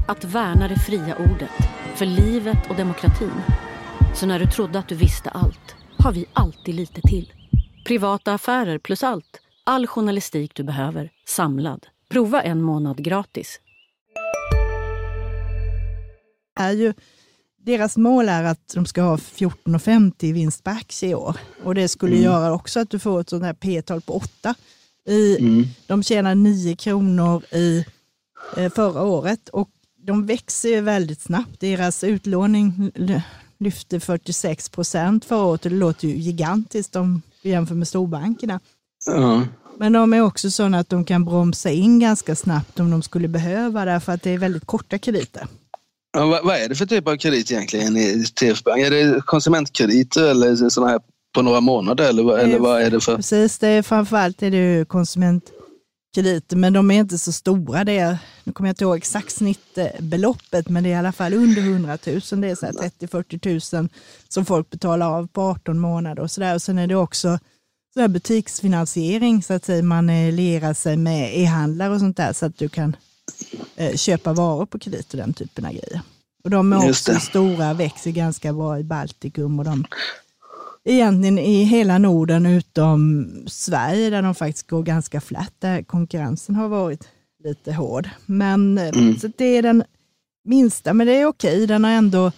Att 0.08 0.24
värna 0.24 0.68
det 0.68 0.78
fria 0.78 1.16
ordet, 1.16 1.70
för 1.94 2.06
livet 2.06 2.70
och 2.70 2.76
demokratin. 2.76 3.42
Så 4.14 4.26
när 4.26 4.38
du 4.38 4.46
trodde 4.46 4.78
att 4.78 4.88
du 4.88 4.94
visste 4.94 5.30
allt, 5.30 5.76
har 5.98 6.12
vi 6.12 6.26
alltid 6.32 6.74
lite 6.74 7.00
till. 7.00 7.32
Privata 7.86 8.34
affärer 8.34 8.78
plus 8.78 9.02
allt 9.02 9.40
All 9.64 9.86
journalistik 9.86 10.54
du 10.54 10.62
behöver, 10.62 11.10
samlad. 11.26 11.86
Prova 12.10 12.42
en 12.42 12.62
månad 12.62 13.04
gratis. 13.04 13.60
Är 16.58 16.72
ju, 16.72 16.94
deras 17.64 17.96
mål 17.96 18.28
är 18.28 18.44
att 18.44 18.74
de 18.74 18.86
ska 18.86 19.02
ha 19.02 19.16
14,50 19.16 20.12
i 20.18 20.32
vinst 20.32 20.64
per 20.64 20.72
aktie 20.72 21.08
i 21.08 21.14
år. 21.14 21.36
Och 21.64 21.74
det 21.74 21.88
skulle 21.88 22.12
mm. 22.12 22.24
göra 22.24 22.52
också 22.52 22.80
att 22.80 22.90
du 22.90 22.98
får 22.98 23.20
ett 23.20 23.28
sånt 23.28 23.44
här 23.44 23.54
P-tal 23.54 24.00
på 24.00 24.12
8. 24.12 24.54
I, 25.06 25.38
mm. 25.38 25.66
De 25.86 26.02
tjänar 26.02 26.34
9 26.34 26.76
kronor 26.76 27.42
i 27.52 27.84
eh, 28.56 28.72
förra 28.72 29.02
året 29.02 29.48
och 29.48 29.68
de 29.96 30.26
växer 30.26 30.82
väldigt 30.82 31.20
snabbt. 31.20 31.60
Deras 31.60 32.04
utlåning 32.04 32.90
lyfte 33.58 34.00
46 34.00 34.68
procent 34.68 35.24
förra 35.24 35.44
året 35.44 35.64
och 35.64 35.70
det 35.70 35.76
låter 35.76 36.08
ju 36.08 36.14
gigantiskt 36.14 36.96
om 36.96 37.22
vi 37.42 37.50
jämför 37.50 37.74
med 37.74 37.88
storbankerna. 37.88 38.60
Ja. 39.06 39.42
Men 39.78 39.92
de 39.92 40.14
är 40.14 40.20
också 40.20 40.50
sådana 40.50 40.78
att 40.78 40.88
de 40.88 41.04
kan 41.04 41.24
bromsa 41.24 41.70
in 41.70 41.98
ganska 41.98 42.36
snabbt 42.36 42.80
om 42.80 42.90
de 42.90 43.02
skulle 43.02 43.28
behöva 43.28 43.84
därför 43.84 44.12
att 44.12 44.22
det 44.22 44.30
är 44.30 44.38
väldigt 44.38 44.66
korta 44.66 44.98
krediter. 44.98 45.46
Ja, 46.12 46.26
vad, 46.26 46.44
vad, 46.44 46.56
är 46.56 46.68
det 46.68 46.74
för 46.74 46.86
typ 46.86 47.08
av 47.08 47.16
kredit 47.16 47.50
egentligen 47.50 47.96
i 47.96 48.24
TF 48.24 48.64
Bank? 48.64 48.80
Är 48.80 48.90
det 48.90 49.22
konsumentkrediter 49.26 50.30
eller 50.30 50.70
sådana 50.70 50.92
här 50.92 51.00
på 51.34 51.42
några 51.42 51.60
månader 51.60 52.08
eller, 52.08 52.22
vad, 52.22 52.40
eller 52.40 52.58
vad 52.58 52.82
är 52.82 52.90
det 52.90 53.00
för? 53.00 53.16
Precis, 53.16 53.58
det 53.58 53.68
är, 53.68 53.82
framförallt 53.82 54.42
är 54.42 54.50
det 54.50 54.88
konsumentkrediter 54.88 56.56
men 56.56 56.72
de 56.72 56.90
är 56.90 57.00
inte 57.00 57.18
så 57.18 57.32
stora. 57.32 57.84
Det 57.84 57.98
är, 57.98 58.18
nu 58.44 58.52
kommer 58.52 58.68
jag 58.68 58.72
inte 58.72 58.84
ihåg 58.84 58.96
exakt 58.96 59.32
snittbeloppet 59.32 60.68
men 60.68 60.82
det 60.82 60.88
är 60.88 60.92
i 60.92 60.96
alla 60.96 61.12
fall 61.12 61.34
under 61.34 61.62
100 61.62 61.98
000. 62.06 62.20
Det 62.20 62.48
är 62.48 62.54
30-40 62.54 63.76
000 63.80 63.88
som 64.28 64.44
folk 64.44 64.70
betalar 64.70 65.06
av 65.06 65.26
på 65.26 65.42
18 65.42 65.78
månader 65.78 66.22
och 66.22 66.30
sådär. 66.30 66.54
Och 66.54 66.62
sen 66.62 66.78
är 66.78 66.86
det 66.86 66.96
också 66.96 67.38
så 67.94 68.08
butiksfinansiering 68.08 69.42
så 69.42 69.54
att 69.54 69.64
säga, 69.64 69.82
man 69.82 70.06
lierar 70.36 70.74
sig 70.74 70.96
med 70.96 71.38
e-handlare 71.38 71.94
och 71.94 72.00
sånt 72.00 72.16
där 72.16 72.32
så 72.32 72.46
att 72.46 72.58
du 72.58 72.68
kan 72.68 72.96
köpa 73.94 74.32
varor 74.32 74.66
på 74.66 74.78
kredit 74.78 75.12
och 75.12 75.16
den 75.16 75.32
typen 75.32 75.64
av 75.64 75.70
grejer. 75.70 76.00
Och 76.44 76.50
de 76.50 76.72
är 76.72 76.90
också 76.90 77.14
stora, 77.14 77.74
växer 77.74 78.10
ganska 78.10 78.52
bra 78.52 78.78
i 78.78 78.84
Baltikum 78.84 79.58
och 79.58 79.64
de 79.64 79.84
egentligen 80.84 81.38
i 81.38 81.62
hela 81.62 81.98
Norden 81.98 82.46
utom 82.46 83.26
Sverige 83.46 84.10
där 84.10 84.22
de 84.22 84.34
faktiskt 84.34 84.66
går 84.66 84.82
ganska 84.82 85.20
flatt, 85.20 85.54
där 85.58 85.82
konkurrensen 85.82 86.54
har 86.54 86.68
varit 86.68 87.08
lite 87.44 87.72
hård. 87.72 88.08
Men 88.26 88.78
eh, 88.78 88.88
mm. 88.88 89.18
så 89.18 89.30
det 89.36 89.44
är 89.44 89.62
den 89.62 89.84
minsta, 90.44 90.94
men 90.94 91.06
det 91.06 91.12
är 91.12 91.26
okej. 91.26 91.66
Den 91.66 91.84
har 91.84 91.90
ändå 91.90 92.32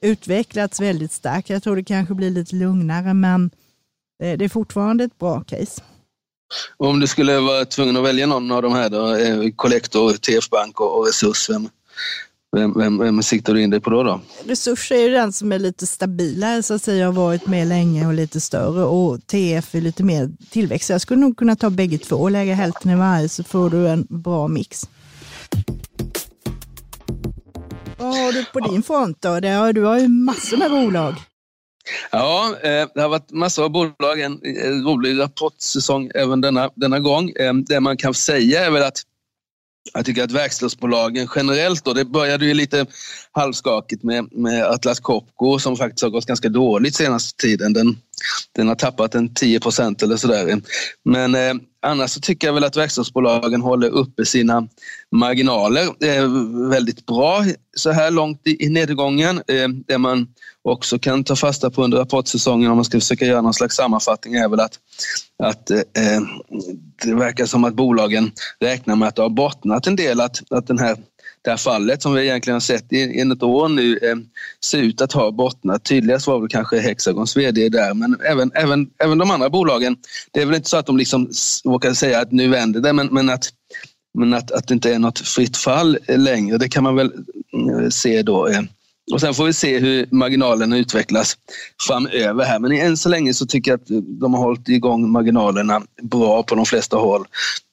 utvecklats 0.00 0.80
väldigt 0.80 1.12
starkt. 1.12 1.50
Jag 1.50 1.62
tror 1.62 1.76
det 1.76 1.84
kanske 1.84 2.14
blir 2.14 2.30
lite 2.30 2.56
lugnare, 2.56 3.14
men 3.14 3.50
Eh, 4.22 4.38
det 4.38 4.44
är 4.44 4.48
fortfarande 4.48 5.04
ett 5.04 5.18
bra 5.18 5.40
case. 5.40 5.82
Om 6.76 7.00
du 7.00 7.06
skulle 7.06 7.40
vara 7.40 7.64
tvungen 7.64 7.96
att 7.96 8.04
välja 8.04 8.26
någon 8.26 8.50
av 8.50 8.62
de 8.62 8.72
här 8.72 8.90
då, 8.90 9.14
eh, 9.14 9.50
Collector, 9.56 10.12
TF 10.12 10.50
Bank 10.50 10.80
och 10.80 11.06
Resurs, 11.06 11.50
vem, 11.50 11.68
vem, 12.56 12.74
vem, 12.78 12.98
vem 12.98 13.22
siktar 13.22 13.54
du 13.54 13.62
in 13.62 13.70
dig 13.70 13.80
på 13.80 13.90
då, 13.90 14.02
då? 14.02 14.20
Resurs 14.44 14.92
är 14.92 14.98
ju 14.98 15.08
den 15.08 15.32
som 15.32 15.52
är 15.52 15.58
lite 15.58 15.86
stabilare, 15.86 16.62
så 16.62 16.74
att 16.74 16.82
säga, 16.82 17.06
har 17.06 17.12
varit 17.12 17.46
med 17.46 17.68
länge 17.68 18.06
och 18.06 18.14
lite 18.14 18.40
större 18.40 18.84
och 18.84 19.26
TF 19.26 19.74
är 19.74 19.80
lite 19.80 20.02
mer 20.02 20.30
tillväxt. 20.50 20.90
Jag 20.90 21.00
skulle 21.00 21.20
nog 21.20 21.36
kunna 21.36 21.56
ta 21.56 21.70
bägge 21.70 21.98
två 21.98 22.16
och 22.16 22.30
lägga 22.30 22.54
hälften 22.54 22.90
i 22.90 22.96
varje 22.96 23.28
så 23.28 23.44
får 23.44 23.70
du 23.70 23.88
en 23.88 24.06
bra 24.08 24.48
mix. 24.48 24.88
Vad 27.98 28.16
har 28.16 28.32
du 28.32 28.44
på 28.44 28.60
din 28.60 28.82
front 28.82 29.22
då? 29.22 29.28
Har, 29.28 29.72
du 29.72 29.82
har 29.82 29.98
ju 29.98 30.08
massor 30.08 30.56
med 30.56 30.70
bolag. 30.70 31.14
Ja, 32.10 32.56
eh, 32.62 32.88
det 32.94 33.00
har 33.00 33.08
varit 33.08 33.30
massor 33.30 33.64
av 33.64 33.70
bolag. 33.70 34.20
En 34.20 34.40
eh, 34.42 34.70
rolig 34.70 35.20
rapportsäsong 35.20 36.10
även 36.14 36.40
denna, 36.40 36.70
denna 36.74 36.98
gång. 37.00 37.30
Eh, 37.30 37.54
det 37.54 37.80
man 37.80 37.96
kan 37.96 38.14
säga 38.14 38.66
är 38.66 38.70
väl 38.70 38.82
att 38.82 39.02
jag 39.94 40.04
tycker 40.04 40.24
att 40.24 40.30
verkstadsbolagen 40.30 41.28
generellt, 41.36 41.84
då, 41.84 41.92
det 41.92 42.04
började 42.04 42.46
ju 42.46 42.54
lite 42.54 42.86
halvskakigt 43.32 44.02
med, 44.02 44.32
med 44.32 44.64
Atlas 44.64 45.00
Copco 45.00 45.58
som 45.58 45.76
faktiskt 45.76 46.02
har 46.02 46.10
gått 46.10 46.26
ganska 46.26 46.48
dåligt 46.48 46.94
senaste 46.94 47.42
tiden. 47.42 47.72
Den, 47.72 47.96
den 48.52 48.68
har 48.68 48.74
tappat 48.74 49.14
en 49.14 49.34
10 49.34 49.60
procent 49.60 50.02
eller 50.02 50.16
sådär. 50.16 50.60
Men 51.04 51.34
eh, 51.34 51.54
annars 51.82 52.10
så 52.10 52.20
tycker 52.20 52.46
jag 52.46 52.54
väl 52.54 52.64
att 52.64 52.76
verkstadsbolagen 52.76 53.60
håller 53.60 53.88
uppe 53.88 54.24
sina 54.24 54.68
marginaler 55.12 55.82
eh, 55.82 56.28
väldigt 56.70 57.06
bra 57.06 57.44
så 57.76 57.90
här 57.90 58.10
långt 58.10 58.40
i, 58.44 58.64
i 58.64 58.68
nedgången. 58.68 59.42
Eh, 59.48 59.68
det 59.86 59.98
man 59.98 60.26
också 60.62 60.98
kan 60.98 61.24
ta 61.24 61.36
fasta 61.36 61.70
på 61.70 61.84
under 61.84 61.98
rapportsäsongen 61.98 62.70
om 62.70 62.76
man 62.76 62.84
ska 62.84 63.00
försöka 63.00 63.26
göra 63.26 63.40
någon 63.40 63.54
slags 63.54 63.76
sammanfattning 63.76 64.34
är 64.34 64.48
väl 64.48 64.60
att, 64.60 64.78
att 65.42 65.70
eh, 65.70 66.20
det 67.04 67.14
verkar 67.14 67.46
som 67.46 67.64
att 67.64 67.74
bolagen 67.74 68.32
räknar 68.60 68.96
med 68.96 69.08
att 69.08 69.16
det 69.16 69.22
har 69.22 69.30
bottnat 69.30 69.86
en 69.86 69.96
del, 69.96 70.20
att, 70.20 70.52
att 70.52 70.66
den 70.66 70.78
här 70.78 70.96
det 71.44 71.50
här 71.50 71.56
fallet 71.56 72.02
som 72.02 72.14
vi 72.14 72.22
egentligen 72.22 72.54
har 72.54 72.60
sett 72.60 72.92
i, 72.92 72.96
i 72.96 73.20
ett 73.20 73.42
år 73.42 73.68
nu 73.68 73.98
eh, 74.02 74.16
ser 74.64 74.78
ut 74.78 75.00
att 75.00 75.12
ha 75.12 75.30
bottnat. 75.30 75.84
Tydligast 75.84 76.26
var 76.26 76.40
väl 76.40 76.48
kanske 76.48 76.78
Hexagons 76.78 77.36
VD 77.36 77.68
där, 77.68 77.94
men 77.94 78.16
även, 78.20 78.52
även, 78.54 78.90
även 78.98 79.18
de 79.18 79.30
andra 79.30 79.50
bolagen. 79.50 79.96
Det 80.32 80.42
är 80.42 80.46
väl 80.46 80.54
inte 80.54 80.68
så 80.68 80.76
att 80.76 80.86
de 80.86 80.96
liksom 80.96 81.30
vågar 81.64 81.92
säga 81.92 82.20
att 82.20 82.32
nu 82.32 82.48
vänder 82.48 82.80
det, 82.80 82.92
men, 82.92 83.06
men 83.06 83.30
att 83.30 83.48
men 84.18 84.34
att, 84.34 84.50
att 84.50 84.68
det 84.68 84.74
inte 84.74 84.94
är 84.94 84.98
något 84.98 85.18
fritt 85.18 85.56
fall 85.56 85.98
längre, 86.08 86.58
det 86.58 86.68
kan 86.68 86.82
man 86.82 86.96
väl 86.96 87.12
mm, 87.52 87.90
se 87.90 88.22
då. 88.22 88.48
Eh, 88.48 88.62
och 89.12 89.20
sen 89.20 89.34
får 89.34 89.44
vi 89.44 89.52
se 89.52 89.78
hur 89.78 90.06
marginalerna 90.10 90.78
utvecklas 90.78 91.36
framöver 91.86 92.44
här. 92.44 92.58
Men 92.58 92.72
än 92.72 92.96
så 92.96 93.08
länge 93.08 93.34
så 93.34 93.46
tycker 93.46 93.70
jag 93.70 93.80
att 93.80 94.04
de 94.20 94.34
har 94.34 94.40
hållit 94.40 94.68
igång 94.68 95.10
marginalerna 95.10 95.82
bra 96.02 96.42
på 96.42 96.54
de 96.54 96.66
flesta 96.66 96.96
håll. 96.96 97.24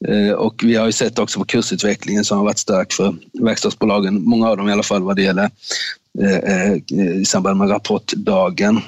Eh, 0.08 0.32
och 0.32 0.62
vi 0.64 0.76
har 0.76 0.86
ju 0.86 0.92
sett 0.92 1.20
också 1.20 1.40
på 1.40 1.46
kursutvecklingen 1.46 2.24
som 2.24 2.38
har 2.38 2.46
varit 2.46 2.58
stark 2.58 2.94
för 2.94 3.16
verkstadsbolagen, 3.34 4.24
många 4.24 4.50
av 4.50 4.58
dem 4.58 4.70
i 4.70 4.72
alla 4.72 4.84
fall 4.84 5.04
vad 5.04 5.16
det 5.16 5.22
gäller 5.22 5.50
eh, 6.20 6.38
eh, 6.38 6.78
i 7.22 7.26
samband 7.26 7.58
med 7.58 7.70
rapportdagen. 7.70 8.82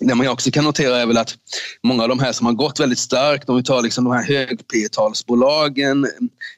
Det 0.00 0.14
man 0.14 0.28
också 0.28 0.50
kan 0.50 0.64
notera 0.64 0.96
är 0.96 1.06
väl 1.06 1.16
att 1.16 1.34
många 1.82 2.02
av 2.02 2.08
de 2.08 2.18
här 2.18 2.32
som 2.32 2.46
har 2.46 2.52
gått 2.52 2.80
väldigt 2.80 2.98
starkt, 2.98 3.48
om 3.48 3.56
vi 3.56 3.62
tar 3.62 3.82
liksom 3.82 4.04
de 4.04 4.12
här 4.12 4.22
hög 4.22 4.68
p 4.68 4.88
talsbolagen 4.92 6.06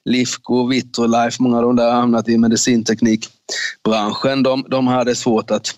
Lifco, 0.05 0.67
Vitrolife, 0.67 1.43
många 1.43 1.57
av 1.57 1.63
de 1.63 1.77
där 1.77 1.85
har 1.85 2.01
hamnat 2.01 2.29
i 2.29 2.39
medicinteknikbranschen. 2.39 4.43
De, 4.43 4.65
de 4.69 4.87
hade 4.87 5.17
svårt 5.17 5.51
att, 5.51 5.75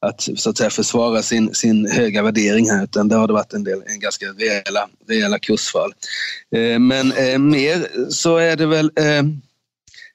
att, 0.00 0.28
så 0.36 0.50
att 0.50 0.58
säga, 0.58 0.70
försvara 0.70 1.22
sin, 1.22 1.54
sin 1.54 1.90
höga 1.90 2.22
värdering 2.22 2.70
här, 2.70 2.84
utan 2.84 3.08
det 3.08 3.16
har 3.16 3.28
varit 3.28 3.52
en, 3.52 3.64
del, 3.64 3.82
en 3.86 4.00
ganska 4.00 4.26
rejäla, 4.26 4.88
rejäla 5.08 5.38
kursfall. 5.38 5.92
Eh, 6.56 6.78
men 6.78 7.12
eh, 7.12 7.38
mer 7.38 8.10
så 8.10 8.36
är 8.36 8.56
det 8.56 8.66
väl, 8.66 8.90
eh, 8.96 9.22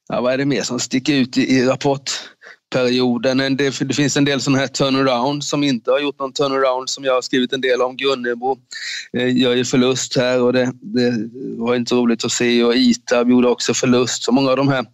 ja, 0.09 0.21
vad 0.21 0.33
är 0.33 0.37
det 0.37 0.45
mer 0.45 0.63
som 0.63 0.79
sticker 0.79 1.13
ut 1.13 1.37
i, 1.37 1.41
i 1.41 1.65
rapport 1.65 2.11
perioden. 2.71 3.57
Det, 3.57 3.71
finns 3.71 4.17
en 4.17 4.25
del 4.25 4.41
sådana 4.41 4.59
här 4.59 4.67
turnaround 4.67 5.43
som 5.43 5.63
inte 5.63 5.91
har 5.91 5.99
gjort 5.99 6.19
någon 6.19 6.33
turnaround 6.33 6.89
som 6.89 7.03
jag 7.03 7.13
har 7.13 7.21
skrivit 7.21 7.53
en 7.53 7.61
del 7.61 7.81
om. 7.81 7.97
Gunnebo 7.97 8.57
eh, 9.17 9.37
gör 9.37 9.55
ju 9.55 9.65
förlust 9.65 10.17
här 10.17 10.41
och 10.41 10.53
det, 10.53 10.71
det 10.81 11.29
var 11.57 11.75
inte 11.75 11.95
roligt 11.95 12.25
att 12.25 12.31
se 12.31 12.63
och 12.63 12.75
ITAB 12.75 13.29
gjorde 13.29 13.47
också 13.47 13.73
förlust. 13.73 14.23
Så 14.23 14.31
många 14.31 14.51
av 14.51 14.57
de 14.57 14.67
här 14.67 14.85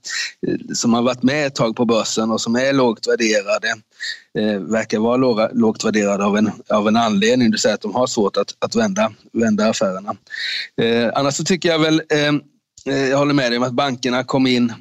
eh, 0.48 0.56
som 0.74 0.94
har 0.94 1.02
varit 1.02 1.24
med 1.24 1.48
ett 1.48 1.56
tag 1.56 1.76
på 1.76 1.86
börsen 1.86 2.32
och 2.32 2.42
som 2.42 2.56
är 2.56 2.74
lågt 2.74 3.08
värderade 3.08 3.68
eh, 4.38 4.60
verkar 4.60 5.00
vara 5.00 5.18
låga, 5.18 5.50
lågt 5.54 5.86
värderade 5.86 6.26
av 6.26 6.38
en, 6.38 6.52
av 6.70 6.88
en 6.88 6.96
anledning, 6.96 7.48
det 7.48 7.54
vill 7.54 7.60
säga 7.60 7.74
att 7.74 7.82
de 7.82 7.96
har 7.96 8.08
svårt 8.08 8.38
att, 8.38 8.56
att 8.60 8.76
vända, 8.76 9.12
vända 9.34 9.70
affärerna. 9.70 10.16
Eh, 10.82 11.12
annars 11.16 11.34
så 11.34 11.44
tycker 11.44 11.70
jag 11.70 11.80
väl 11.80 12.02
eh, 12.10 12.28
eh 12.94 13.08
jag 13.10 13.18
håller 13.18 13.34
med 13.34 13.52
dig 13.52 13.58
om 13.58 13.64
att 13.64 13.74
bankerna 13.74 14.24
kom 14.24 14.48
in 14.48 14.74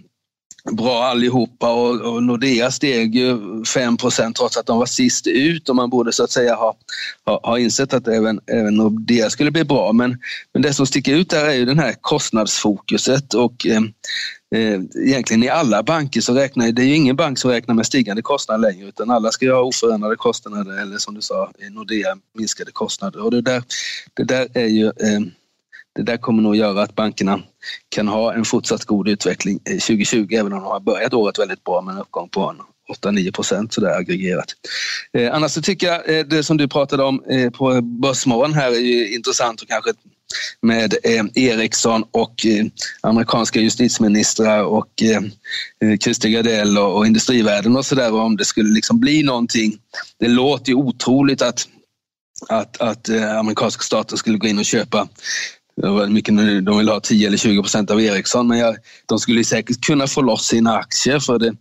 bra 0.72 1.04
allihopa 1.04 1.72
och, 1.72 2.00
och 2.00 2.22
Nordea 2.22 2.70
steg 2.70 3.14
ju 3.14 3.34
5% 3.62 4.32
trots 4.32 4.56
att 4.56 4.66
de 4.66 4.78
var 4.78 4.86
sist 4.86 5.26
ut 5.26 5.68
och 5.68 5.76
man 5.76 5.90
borde 5.90 6.12
så 6.12 6.24
att 6.24 6.30
säga 6.30 6.54
ha, 6.54 6.76
ha, 7.24 7.40
ha 7.42 7.58
insett 7.58 7.94
att 7.94 8.08
även, 8.08 8.40
även 8.46 8.74
Nordea 8.74 9.30
skulle 9.30 9.50
bli 9.50 9.64
bra. 9.64 9.92
Men, 9.92 10.18
men 10.52 10.62
det 10.62 10.72
som 10.72 10.86
sticker 10.86 11.14
ut 11.14 11.30
där 11.30 11.44
är 11.44 11.54
ju 11.54 11.64
den 11.64 11.78
här 11.78 11.94
kostnadsfokuset 12.00 13.34
och 13.34 13.66
eh, 13.66 13.82
eh, 14.54 14.80
egentligen 15.04 15.42
i 15.42 15.48
alla 15.48 15.82
banker 15.82 16.20
så 16.20 16.34
räknar 16.34 16.72
det 16.72 16.82
är 16.82 16.86
ju 16.86 16.94
ingen 16.94 17.16
bank 17.16 17.38
som 17.38 17.50
räknar 17.50 17.74
med 17.74 17.86
stigande 17.86 18.22
kostnader 18.22 18.60
längre 18.60 18.88
utan 18.88 19.10
alla 19.10 19.30
ska 19.30 19.44
ju 19.44 19.52
ha 19.52 19.60
oförändrade 19.60 20.16
kostnader 20.16 20.82
eller 20.82 20.98
som 20.98 21.14
du 21.14 21.22
sa 21.22 21.42
eh, 21.58 21.72
Nordea 21.72 22.16
minskade 22.34 22.72
kostnader 22.72 23.24
och 23.24 23.30
det 23.30 23.40
där, 23.40 23.62
det 24.14 24.24
där 24.24 24.48
är 24.54 24.66
ju 24.66 24.86
eh, 24.86 25.20
det 25.96 26.02
där 26.02 26.16
kommer 26.16 26.42
nog 26.42 26.56
göra 26.56 26.82
att 26.82 26.94
bankerna 26.94 27.40
kan 27.88 28.08
ha 28.08 28.34
en 28.34 28.44
fortsatt 28.44 28.84
god 28.84 29.08
utveckling 29.08 29.58
2020 29.58 30.28
även 30.30 30.52
om 30.52 30.60
de 30.60 30.64
har 30.64 30.80
börjat 30.80 31.14
året 31.14 31.38
väldigt 31.38 31.64
bra 31.64 31.80
med 31.80 31.94
en 31.94 32.00
uppgång 32.00 32.28
på 32.28 32.54
8-9 33.02 33.32
procent 33.32 33.72
sådär 33.72 33.98
aggregerat. 33.98 34.46
Eh, 35.12 35.34
annars 35.34 35.52
så 35.52 35.62
tycker 35.62 35.86
jag 35.86 36.18
eh, 36.18 36.26
det 36.26 36.42
som 36.42 36.56
du 36.56 36.68
pratade 36.68 37.02
om 37.02 37.24
eh, 37.30 37.50
på 37.50 37.80
Börsmorgon 37.82 38.52
här 38.52 38.72
är 38.72 38.80
ju 38.80 39.14
intressant 39.14 39.62
och 39.62 39.68
kanske 39.68 39.92
med 40.62 40.94
eh, 41.04 41.24
Ericsson 41.34 42.04
och 42.10 42.46
eh, 42.46 42.66
amerikanska 43.00 43.60
justitieministrar 43.60 44.64
och 44.64 45.02
eh, 45.02 45.22
eh 45.90 45.98
Christer 45.98 46.28
Gardell 46.28 46.78
och, 46.78 46.96
och 46.96 47.06
industrivärlden 47.06 47.76
och 47.76 47.86
sådär 47.86 48.14
om 48.14 48.36
det 48.36 48.44
skulle 48.44 48.74
liksom 48.74 49.00
bli 49.00 49.22
någonting. 49.22 49.78
Det 50.18 50.28
låter 50.28 50.68
ju 50.68 50.74
otroligt 50.74 51.42
att 51.42 51.68
att, 52.48 52.80
att 52.80 53.08
eh, 53.08 53.38
amerikanska 53.38 53.82
staten 53.82 54.18
skulle 54.18 54.38
gå 54.38 54.46
in 54.46 54.58
och 54.58 54.64
köpa 54.64 55.08
mycket 56.08 56.36
de 56.64 56.78
vill 56.78 56.88
ha 56.88 57.00
10 57.00 57.26
eller 57.26 57.36
20 57.36 57.62
procent 57.62 57.90
av 57.90 58.00
Ericsson, 58.00 58.48
men 58.48 58.58
jag, 58.58 58.76
de 59.06 59.18
skulle 59.18 59.44
säkert 59.44 59.80
kunna 59.80 60.06
få 60.06 60.22
loss 60.22 60.46
sina 60.46 60.76
aktier 60.76 61.20
för 61.20 61.38
det, 61.38 61.54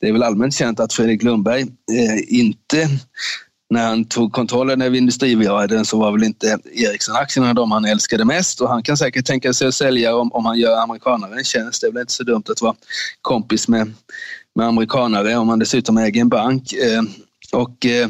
det 0.00 0.08
är 0.08 0.12
väl 0.12 0.22
allmänt 0.22 0.54
känt 0.54 0.80
att 0.80 0.92
Fredrik 0.92 1.22
Lundberg 1.22 1.62
eh, 1.62 2.38
inte 2.38 2.88
när 3.70 3.86
han 3.86 4.04
tog 4.04 4.32
kontrollen 4.32 4.82
över 4.82 4.96
Industrivärden 4.96 5.84
så 5.84 5.98
var 5.98 6.12
väl 6.12 6.24
inte 6.24 6.58
Ericsson-aktierna 6.72 7.54
de 7.54 7.70
han 7.70 7.84
älskade 7.84 8.24
mest 8.24 8.60
och 8.60 8.68
han 8.68 8.82
kan 8.82 8.96
säkert 8.96 9.26
tänka 9.26 9.52
sig 9.52 9.68
att 9.68 9.74
sälja 9.74 10.16
om, 10.16 10.32
om 10.32 10.46
han 10.46 10.58
gör 10.58 10.82
amerikanare 10.82 11.38
en 11.38 11.44
tjänst. 11.44 11.80
Det 11.80 11.86
är 11.86 11.92
väl 11.92 12.00
inte 12.00 12.12
så 12.12 12.22
dumt 12.22 12.44
att 12.50 12.62
vara 12.62 12.74
kompis 13.20 13.68
med, 13.68 13.92
med 14.54 14.66
amerikanare 14.66 15.36
om 15.36 15.46
man 15.46 15.58
dessutom 15.58 15.98
äger 15.98 16.20
en 16.20 16.28
bank. 16.28 16.72
Eh, 16.72 17.02
och 17.52 17.86
eh, 17.86 18.08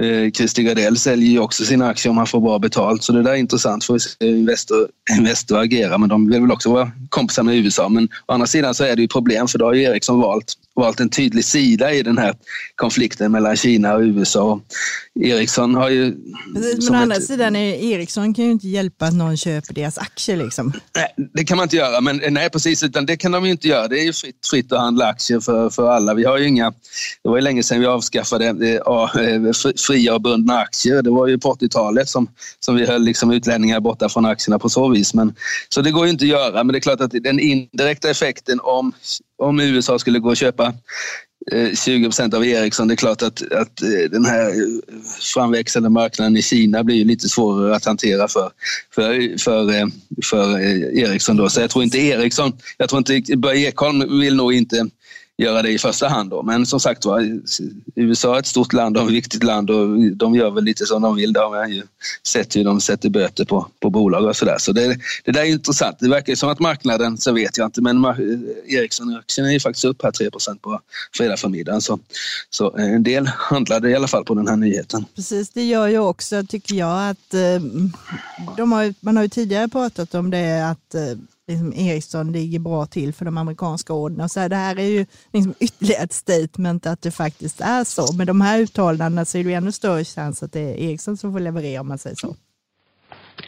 Eh, 0.00 0.30
Christer 0.30 0.62
Gardell 0.62 0.96
säljer 0.96 1.30
ju 1.30 1.38
också 1.38 1.64
sina 1.64 1.88
aktier 1.88 2.10
om 2.10 2.16
han 2.16 2.26
får 2.26 2.40
bra 2.40 2.58
betalt 2.58 3.02
så 3.02 3.12
det 3.12 3.22
där 3.22 3.30
är 3.30 3.36
intressant 3.36 3.84
för 3.84 3.94
att 3.94 4.02
se 4.02 4.10
hur 4.20 4.36
Investor, 4.36 4.88
Investor 5.18 5.58
agerar 5.58 5.98
men 5.98 6.08
de 6.08 6.30
vill 6.30 6.40
väl 6.40 6.52
också 6.52 6.72
vara 6.72 6.90
kompisar 7.08 7.42
med 7.42 7.56
USA 7.56 7.88
men 7.88 8.08
å 8.26 8.32
andra 8.32 8.46
sidan 8.46 8.74
så 8.74 8.84
är 8.84 8.96
det 8.96 9.02
ju 9.02 9.08
problem 9.08 9.48
för 9.48 9.58
då 9.58 9.64
har 9.64 9.74
ju 9.74 9.82
Ericsson 9.82 10.20
valt 10.20 10.56
valt 10.80 11.00
en 11.00 11.08
tydlig 11.08 11.44
sida 11.44 11.92
i 11.92 12.02
den 12.02 12.18
här 12.18 12.34
konflikten 12.74 13.32
mellan 13.32 13.56
Kina 13.56 13.94
och 13.94 14.00
USA. 14.00 14.60
Ericsson 15.20 15.74
har 15.74 15.90
ju... 15.90 16.16
Precis, 16.54 16.90
men 16.90 16.98
å 16.98 17.02
andra 17.02 17.16
ett... 17.16 17.24
sidan, 17.24 17.56
är 17.56 17.74
Ericsson 17.74 18.34
kan 18.34 18.44
ju 18.44 18.50
inte 18.50 18.68
hjälpa 18.68 19.06
att 19.06 19.14
någon 19.14 19.36
köper 19.36 19.74
deras 19.74 19.98
aktier. 19.98 20.36
Liksom. 20.36 20.72
Nej, 20.96 21.28
det 21.34 21.44
kan 21.44 21.56
man 21.56 21.64
inte 21.64 21.76
göra, 21.76 22.00
men 22.00 22.20
nej 22.30 22.50
precis, 22.50 22.82
utan 22.82 23.06
det 23.06 23.16
kan 23.16 23.32
de 23.32 23.44
ju 23.44 23.50
inte 23.50 23.68
göra. 23.68 23.88
Det 23.88 24.00
är 24.00 24.04
ju 24.04 24.12
fritt, 24.12 24.46
fritt 24.50 24.72
att 24.72 24.80
handla 24.80 25.06
aktier 25.06 25.40
för, 25.40 25.70
för 25.70 25.90
alla. 25.90 26.14
Vi 26.14 26.24
har 26.24 26.38
ju 26.38 26.48
inga... 26.48 26.70
Det 27.22 27.28
var 27.28 27.36
ju 27.36 27.42
länge 27.42 27.62
sedan 27.62 27.80
vi 27.80 27.86
avskaffade 27.86 28.46
äh, 28.46 29.52
fria 29.90 30.14
och 30.14 30.20
bundna 30.20 30.58
aktier. 30.58 31.02
Det 31.02 31.10
var 31.10 31.26
ju 31.26 31.38
på 31.38 31.54
80-talet 31.54 32.08
som, 32.08 32.28
som 32.60 32.76
vi 32.76 32.86
höll 32.86 33.02
liksom 33.02 33.30
utlänningar 33.30 33.80
borta 33.80 34.08
från 34.08 34.24
aktierna 34.24 34.58
på 34.58 34.68
så 34.68 34.88
vis. 34.88 35.14
Men, 35.14 35.34
så 35.68 35.82
det 35.82 35.90
går 35.90 36.04
ju 36.06 36.10
inte 36.10 36.24
att 36.24 36.28
göra, 36.28 36.64
men 36.64 36.72
det 36.72 36.78
är 36.78 36.80
klart 36.80 37.00
att 37.00 37.10
den 37.10 37.40
indirekta 37.40 38.10
effekten 38.10 38.60
om 38.62 38.92
om 39.40 39.60
USA 39.60 39.98
skulle 39.98 40.18
gå 40.18 40.28
och 40.28 40.36
köpa 40.36 40.74
eh, 41.52 41.74
20 41.74 42.04
procent 42.04 42.34
av 42.34 42.46
Ericsson, 42.46 42.88
det 42.88 42.94
är 42.94 42.96
klart 42.96 43.22
att, 43.22 43.52
att 43.52 43.82
eh, 43.82 44.10
den 44.10 44.24
här 44.24 44.52
framväxande 45.34 45.88
marknaden 45.88 46.36
i 46.36 46.42
Kina 46.42 46.84
blir 46.84 47.04
lite 47.04 47.28
svårare 47.28 47.76
att 47.76 47.84
hantera 47.84 48.28
för, 48.28 48.50
för, 48.94 49.38
för, 49.38 49.72
eh, 49.72 49.86
för 50.24 50.60
Ericsson. 50.98 51.36
Då. 51.36 51.48
Så 51.48 51.60
jag 51.60 51.70
tror 51.70 51.84
inte 51.84 51.98
Ericsson, 51.98 52.52
jag 52.76 52.88
tror 52.88 53.12
inte, 53.12 53.36
Börje 53.36 53.68
Ekholm 53.68 54.20
vill 54.20 54.36
nog 54.36 54.52
inte 54.52 54.86
göra 55.40 55.62
det 55.62 55.70
i 55.70 55.78
första 55.78 56.08
hand. 56.08 56.30
Då. 56.30 56.42
Men 56.42 56.66
som 56.66 56.80
sagt 56.80 57.04
var, 57.04 57.40
USA 57.94 58.34
är 58.34 58.38
ett 58.38 58.46
stort 58.46 58.72
land 58.72 58.96
och 58.96 59.06
ett 59.06 59.12
viktigt 59.12 59.44
land 59.44 59.70
och 59.70 60.00
de 60.00 60.34
gör 60.34 60.50
väl 60.50 60.64
lite 60.64 60.86
som 60.86 61.02
de 61.02 61.16
vill. 61.16 61.32
De 61.32 61.52
har 61.52 61.66
ju 61.66 61.82
sett 62.26 62.56
hur 62.56 62.64
de 62.64 62.80
sätter 62.80 63.08
böter 63.08 63.44
på, 63.44 63.66
på 63.80 63.90
bolag 63.90 64.24
och 64.24 64.36
sådär. 64.36 64.56
Så 64.58 64.72
det, 64.72 64.98
det 65.24 65.32
där 65.32 65.40
är 65.40 65.44
intressant. 65.44 65.96
Det 66.00 66.08
verkar 66.08 66.34
som 66.34 66.48
att 66.48 66.60
marknaden, 66.60 67.18
så 67.18 67.32
vet 67.32 67.58
jag 67.58 67.66
inte, 67.66 67.82
men 67.82 68.04
Ericsson-aktien 68.68 69.46
är 69.46 69.50
ju 69.50 69.60
faktiskt 69.60 69.84
upp 69.84 70.02
här 70.02 70.10
3 70.10 70.30
på 70.62 70.80
fredag 71.16 71.36
förmiddagen. 71.36 71.80
Så, 71.80 71.98
så 72.50 72.76
en 72.76 73.02
del 73.02 73.26
handlade 73.26 73.90
i 73.90 73.94
alla 73.94 74.08
fall 74.08 74.24
på 74.24 74.34
den 74.34 74.48
här 74.48 74.56
nyheten. 74.56 75.04
Precis, 75.14 75.50
det 75.50 75.64
gör 75.64 75.86
ju 75.86 75.98
också, 75.98 76.46
tycker 76.46 76.74
jag, 76.74 77.10
att 77.10 77.34
eh, 77.34 77.62
de 78.56 78.72
har, 78.72 78.94
man 79.00 79.16
har 79.16 79.22
ju 79.22 79.28
tidigare 79.28 79.68
pratat 79.68 80.14
om 80.14 80.30
det 80.30 80.70
att 80.70 80.94
eh, 80.94 81.00
liksom 81.50 81.72
Ericsson 81.72 82.32
ligger 82.32 82.58
bra 82.58 82.86
till 82.86 83.12
för 83.12 83.24
de 83.24 83.38
amerikanska 83.38 83.92
orderna. 83.92 84.28
Så 84.28 84.40
här, 84.40 84.48
det 84.48 84.56
här 84.56 84.78
är 84.78 84.90
ju 84.90 85.06
liksom 85.32 85.54
ytterligare 85.60 86.04
ett 86.04 86.12
statement 86.12 86.86
att 86.86 87.02
det 87.02 87.10
faktiskt 87.10 87.60
är 87.60 87.84
så. 87.84 88.16
Med 88.16 88.26
de 88.26 88.40
här 88.40 88.60
uttalandena 88.60 89.24
så 89.24 89.38
är 89.38 89.44
det 89.44 89.52
ännu 89.52 89.72
större 89.72 90.04
chans 90.04 90.42
att 90.42 90.52
det 90.52 90.60
är 90.60 90.74
Ericsson 90.74 91.16
som 91.16 91.32
får 91.32 91.40
leverera 91.40 91.80
om 91.80 91.88
man 91.88 91.98
säger 91.98 92.16
så. 92.16 92.36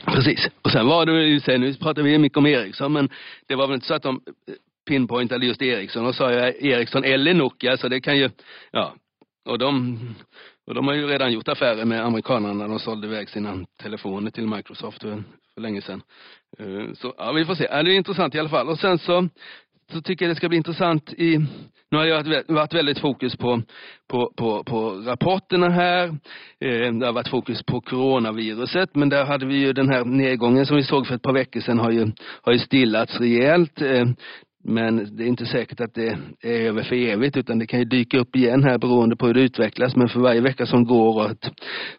Precis. 0.05 0.49
Och 0.63 0.71
sen 0.71 0.87
var 0.87 1.07
det 1.07 1.25
ju, 1.25 1.41
sen, 1.41 1.61
nu 1.61 1.75
pratar 1.75 2.03
vi 2.03 2.19
mycket 2.19 2.39
om 2.39 2.47
Ericsson, 2.47 2.93
men 2.93 3.09
det 3.47 3.55
var 3.55 3.67
väl 3.67 3.75
inte 3.75 3.87
så 3.87 3.95
att 3.95 4.03
de 4.03 4.21
eh, 4.49 4.55
pinpointade 4.89 5.47
just 5.47 5.63
Ericsson 5.63 6.07
och 6.07 6.15
sa 6.15 6.33
jag 6.33 6.63
Ericsson 6.63 7.05
eller 7.05 7.35
Nokia, 7.35 7.77
så 7.77 7.89
det 7.89 8.01
kan 8.01 8.19
ju, 8.19 8.31
ja, 8.71 8.95
och 9.45 9.59
de, 9.59 9.99
och 10.67 10.75
de 10.75 10.87
har 10.89 10.95
ju 10.95 11.07
redan 11.07 11.33
gjort 11.33 11.49
affärer 11.49 11.85
med 11.85 12.05
amerikanerna 12.05 12.55
när 12.55 12.69
de 12.69 12.79
sålde 12.79 13.07
iväg 13.07 13.29
sina 13.29 13.67
telefoner 13.83 14.31
till 14.31 14.47
Microsoft 14.47 15.03
för, 15.03 15.23
för 15.55 15.61
länge 15.61 15.83
sedan. 15.83 16.03
Eh, 16.59 16.93
så 16.95 17.15
ja, 17.19 17.33
vi 17.33 17.45
får 17.45 17.55
se. 17.55 17.67
Det 17.67 17.75
är 17.75 17.89
intressant 17.89 18.35
i 18.35 18.39
alla 18.39 18.49
fall. 18.49 18.69
Och 18.69 18.79
sen 18.79 18.99
så, 18.99 19.29
så 19.93 20.03
tycker 20.03 20.25
jag 20.25 20.31
det 20.31 20.37
ska 20.37 20.49
bli 20.49 20.57
intressant 20.57 21.13
i, 21.13 21.39
nu 21.91 21.99
har 21.99 22.23
det 22.23 22.45
varit 22.49 22.75
väldigt 22.75 22.99
fokus 22.99 23.37
på, 23.37 23.63
på, 24.09 24.33
på, 24.37 24.65
på 24.65 24.91
rapporterna 24.91 25.69
här. 25.69 26.09
Eh, 26.61 26.93
det 26.93 27.07
har 27.07 27.13
varit 27.13 27.29
fokus 27.29 27.63
på 27.63 27.81
coronaviruset, 27.81 28.95
men 28.95 29.09
där 29.09 29.25
hade 29.25 29.47
vi 29.47 29.55
ju 29.55 29.73
den 29.73 29.89
här 29.89 30.05
nedgången 30.05 30.67
som 30.67 30.77
vi 30.77 30.83
såg 30.83 31.07
för 31.07 31.15
ett 31.15 31.23
par 31.23 31.33
veckor 31.33 31.61
sedan 31.61 31.79
har 31.79 31.91
ju, 31.91 32.13
har 32.43 32.53
ju 32.53 32.59
stillats 32.59 33.21
rejält. 33.21 33.83
Eh, 33.83 34.07
men 34.65 35.17
det 35.17 35.25
är 35.25 35.29
inte 35.29 35.47
säkert 35.47 35.81
att 35.81 35.95
det 35.95 36.19
är 36.43 36.61
över 36.61 36.83
för 36.83 36.97
evigt 36.97 37.37
utan 37.37 37.59
det 37.59 37.67
kan 37.67 37.79
ju 37.79 37.85
dyka 37.85 38.19
upp 38.19 38.37
igen 38.37 38.65
här 38.65 38.79
beroende 38.79 39.17
på 39.17 39.27
hur 39.27 39.35
det 39.35 39.41
utvecklas. 39.41 39.97
Men 39.97 40.09
för 40.09 40.21
varje 40.21 40.41
vecka 40.41 40.67
som 40.67 40.85
går 40.85 41.27
att, 41.27 41.51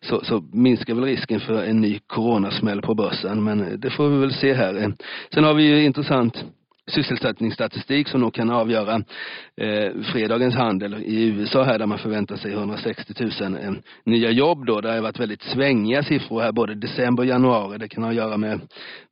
så, 0.01 0.21
så 0.23 0.43
minskar 0.53 0.95
väl 0.95 1.03
risken 1.03 1.39
för 1.39 1.63
en 1.63 1.81
ny 1.81 1.99
coronasmäll 2.07 2.81
på 2.81 2.95
börsen. 2.95 3.43
Men 3.43 3.79
det 3.79 3.89
får 3.89 4.09
vi 4.09 4.17
väl 4.17 4.33
se 4.33 4.53
här. 4.53 4.75
Eh, 4.75 4.89
sen 5.33 5.43
har 5.43 5.53
vi 5.53 5.63
ju 5.63 5.85
intressant 5.85 6.43
sysselsättningsstatistik 6.91 8.07
som 8.07 8.21
nog 8.21 8.33
kan 8.33 8.49
avgöra 8.49 8.95
eh, 9.61 10.01
fredagens 10.03 10.55
handel 10.55 10.93
i 10.93 11.25
USA 11.27 11.63
här 11.63 11.79
där 11.79 11.85
man 11.85 11.97
förväntar 11.97 12.35
sig 12.35 12.53
160 12.53 13.13
000 13.41 13.55
eh, 13.55 13.71
nya 14.05 14.31
jobb 14.31 14.65
då. 14.65 14.81
Det 14.81 14.91
har 14.91 15.01
varit 15.01 15.19
väldigt 15.19 15.41
svängiga 15.41 16.03
siffror 16.03 16.41
här 16.41 16.51
både 16.51 16.75
december 16.75 17.23
och 17.23 17.29
januari. 17.29 17.77
Det 17.77 17.87
kan 17.87 18.03
ha 18.03 18.09
att 18.09 18.15
göra 18.15 18.37
med, 18.37 18.61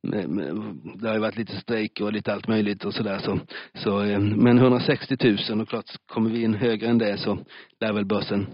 med, 0.04 0.30
med 0.30 0.56
det 0.96 1.10
har 1.10 1.20
varit 1.20 1.38
lite 1.38 1.56
strejker 1.56 2.06
och 2.06 2.14
lite 2.14 2.34
allt 2.34 2.48
möjligt 2.48 2.86
och 2.86 2.94
sådär. 2.94 3.20
Så, 3.20 3.40
så, 3.74 4.04
eh, 4.04 4.20
men 4.20 4.58
160 4.58 5.18
000 5.50 5.62
och 5.62 5.70
klart 5.70 5.86
kommer 6.14 6.30
vi 6.30 6.44
in 6.44 6.54
högre 6.54 6.88
än 6.88 6.98
det 6.98 7.18
så 7.18 7.40
lär 7.80 7.94
väl 7.94 8.06
börsen 8.06 8.48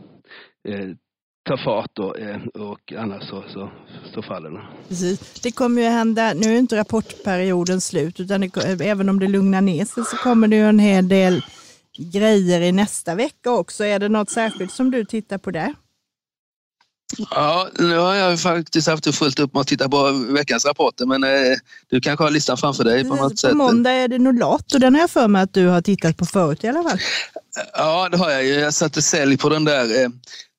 eh, 0.68 0.90
ta 1.48 1.58
fart 1.58 1.92
då, 1.94 2.16
eh, 2.16 2.62
och 2.62 2.94
annars 2.98 3.30
så, 3.30 3.44
så, 3.54 3.70
så 4.14 4.22
faller 4.22 4.50
den. 4.50 4.62
Precis. 4.88 5.42
Det 5.44 5.52
kommer 5.52 5.82
ju 5.82 5.88
hända, 5.88 6.34
nu 6.34 6.54
är 6.54 6.58
inte 6.58 6.78
rapportperioden 6.78 7.82
slut, 7.82 8.20
utan 8.20 8.42
det, 8.42 8.58
eh, 8.58 8.88
även 8.88 9.10
om 9.10 9.20
det 9.20 9.28
lugnar 9.28 9.62
ner 9.62 9.86
sig 9.86 10.06
så 10.06 10.18
kommer 10.18 10.48
det 10.48 10.56
ju 10.56 10.70
en 10.70 10.80
hel 10.80 11.08
del 11.08 11.42
grejer 11.98 12.62
i 12.62 12.72
nästa 12.72 13.16
vecka 13.16 13.52
också. 13.52 13.86
Är 13.86 14.00
det 14.00 14.10
något 14.10 14.30
särskilt 14.30 14.72
som 14.72 14.92
du 14.92 15.06
tittar 15.06 15.38
på 15.38 15.52
där? 15.52 15.74
Ja, 17.30 17.70
nu 17.80 17.98
har 17.98 18.16
jag 18.16 18.40
faktiskt 18.40 18.88
haft 18.88 19.16
fullt 19.16 19.40
upp 19.40 19.54
med 19.54 19.62
att 19.62 19.68
titta 19.68 19.90
på 19.90 20.12
veckans 20.12 20.66
rapporter, 20.66 21.06
men 21.06 21.24
eh, 21.24 21.30
du 21.90 22.02
kanske 22.02 22.24
har 22.24 22.32
listan 22.32 22.58
framför 22.58 22.84
dig 22.84 23.04
på 23.04 23.16
något 23.16 23.32
på 23.32 23.38
sätt? 23.38 23.52
På 23.52 23.58
måndag 23.58 23.92
är 23.92 24.08
det 24.08 24.20
Nolat 24.20 24.74
och 24.74 24.80
den 24.80 24.94
har 24.94 25.02
jag 25.02 25.10
för 25.10 25.28
mig 25.28 25.42
att 25.42 25.54
du 25.54 25.68
har 25.68 25.82
tittat 25.82 26.18
på 26.18 26.26
förut 26.26 26.64
i 26.64 26.68
alla 26.68 26.84
fall. 26.84 27.00
Ja, 27.74 28.10
det 28.10 28.18
har 28.18 28.30
jag 28.30 28.46
ju. 28.46 28.54
Jag 28.54 28.74
satte 28.74 29.02
sälj 29.02 29.38
på 29.38 29.50
den 29.50 29.66
där 29.66 30.04
eh, 30.04 30.10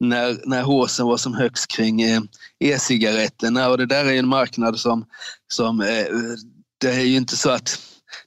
när, 0.01 0.41
när 0.45 0.63
håsen 0.63 1.07
var 1.07 1.17
som 1.17 1.35
högst 1.35 1.71
kring 1.71 2.03
eh, 2.03 2.21
e-cigaretterna 2.61 3.69
och 3.69 3.79
det 3.79 3.87
där 3.87 4.05
är 4.05 4.19
en 4.19 4.29
marknad 4.29 4.79
som, 4.79 5.05
som 5.53 5.81
eh, 5.81 6.07
det 6.81 6.91
är 6.91 7.05
ju 7.05 7.17
inte 7.17 7.37
så 7.37 7.51
att 7.51 7.79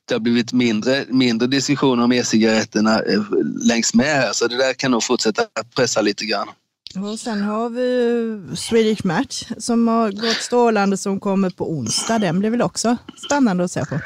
det 0.07 0.15
har 0.15 0.19
blivit 0.19 0.53
mindre, 0.53 1.05
mindre 1.07 1.47
diskussioner 1.47 2.03
om 2.03 2.11
e-cigaretterna 2.11 2.99
eh, 2.99 3.23
längs 3.63 3.93
med 3.93 4.15
här 4.15 4.33
så 4.33 4.47
det 4.47 4.57
där 4.57 4.73
kan 4.73 4.91
nog 4.91 5.03
fortsätta 5.03 5.45
pressa 5.75 6.01
lite 6.01 6.25
grann. 6.25 6.47
Och 6.95 7.19
sen 7.19 7.41
har 7.41 7.69
vi 7.69 8.55
Swedish 8.55 9.05
Match 9.05 9.43
som 9.57 9.87
har 9.87 10.11
gått 10.11 10.41
strålande 10.41 10.97
som 10.97 11.19
kommer 11.19 11.49
på 11.49 11.71
onsdag. 11.71 12.19
Den 12.19 12.39
blir 12.39 12.49
väl 12.49 12.61
också 12.61 12.97
spännande 13.25 13.63
att 13.63 13.71
se 13.71 13.85
på? 13.85 13.99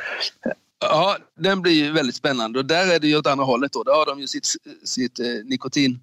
Ja, 0.80 1.18
den 1.40 1.62
blir 1.62 1.92
väldigt 1.92 2.16
spännande 2.16 2.60
och 2.60 2.66
där 2.66 2.94
är 2.96 3.00
det 3.00 3.08
ju 3.08 3.18
åt 3.18 3.28
andra 3.28 3.46
hållet 3.46 3.74
då. 3.74 3.84
Där 3.84 3.94
har 3.94 4.06
de 4.06 4.20
ju 4.20 4.28
sitt, 4.28 4.48
sitt 4.84 5.20
eh, 5.20 5.26
nikotin 5.46 6.00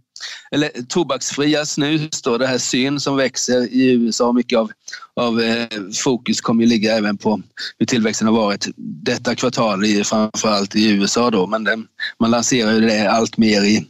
eller 0.51 0.71
tobaksfria 0.88 1.66
snus 1.66 2.23
då, 2.23 2.38
det 2.38 2.47
här 2.47 2.59
syn 2.59 3.01
som 3.01 3.16
växer 3.16 3.73
i 3.73 3.92
USA. 3.92 4.33
Mycket 4.33 4.59
av, 4.59 4.71
av 5.14 5.40
eh, 5.40 5.66
fokus 6.05 6.40
kommer 6.40 6.62
ju 6.62 6.68
ligga 6.68 6.97
även 6.97 7.16
på 7.16 7.42
hur 7.79 7.87
tillväxten 7.87 8.29
har 8.29 8.35
varit 8.35 8.68
detta 8.77 9.35
kvartal, 9.35 9.85
i, 9.85 10.05
framförallt 10.05 10.77
i 10.77 10.90
USA 10.90 11.31
då. 11.31 11.47
Men 11.47 11.64
den, 11.64 11.87
man 12.21 12.31
lanserar 12.31 12.73
ju 12.73 12.81
det 12.81 13.11
allt 13.11 13.38
mer 13.38 13.62
i, 13.62 13.87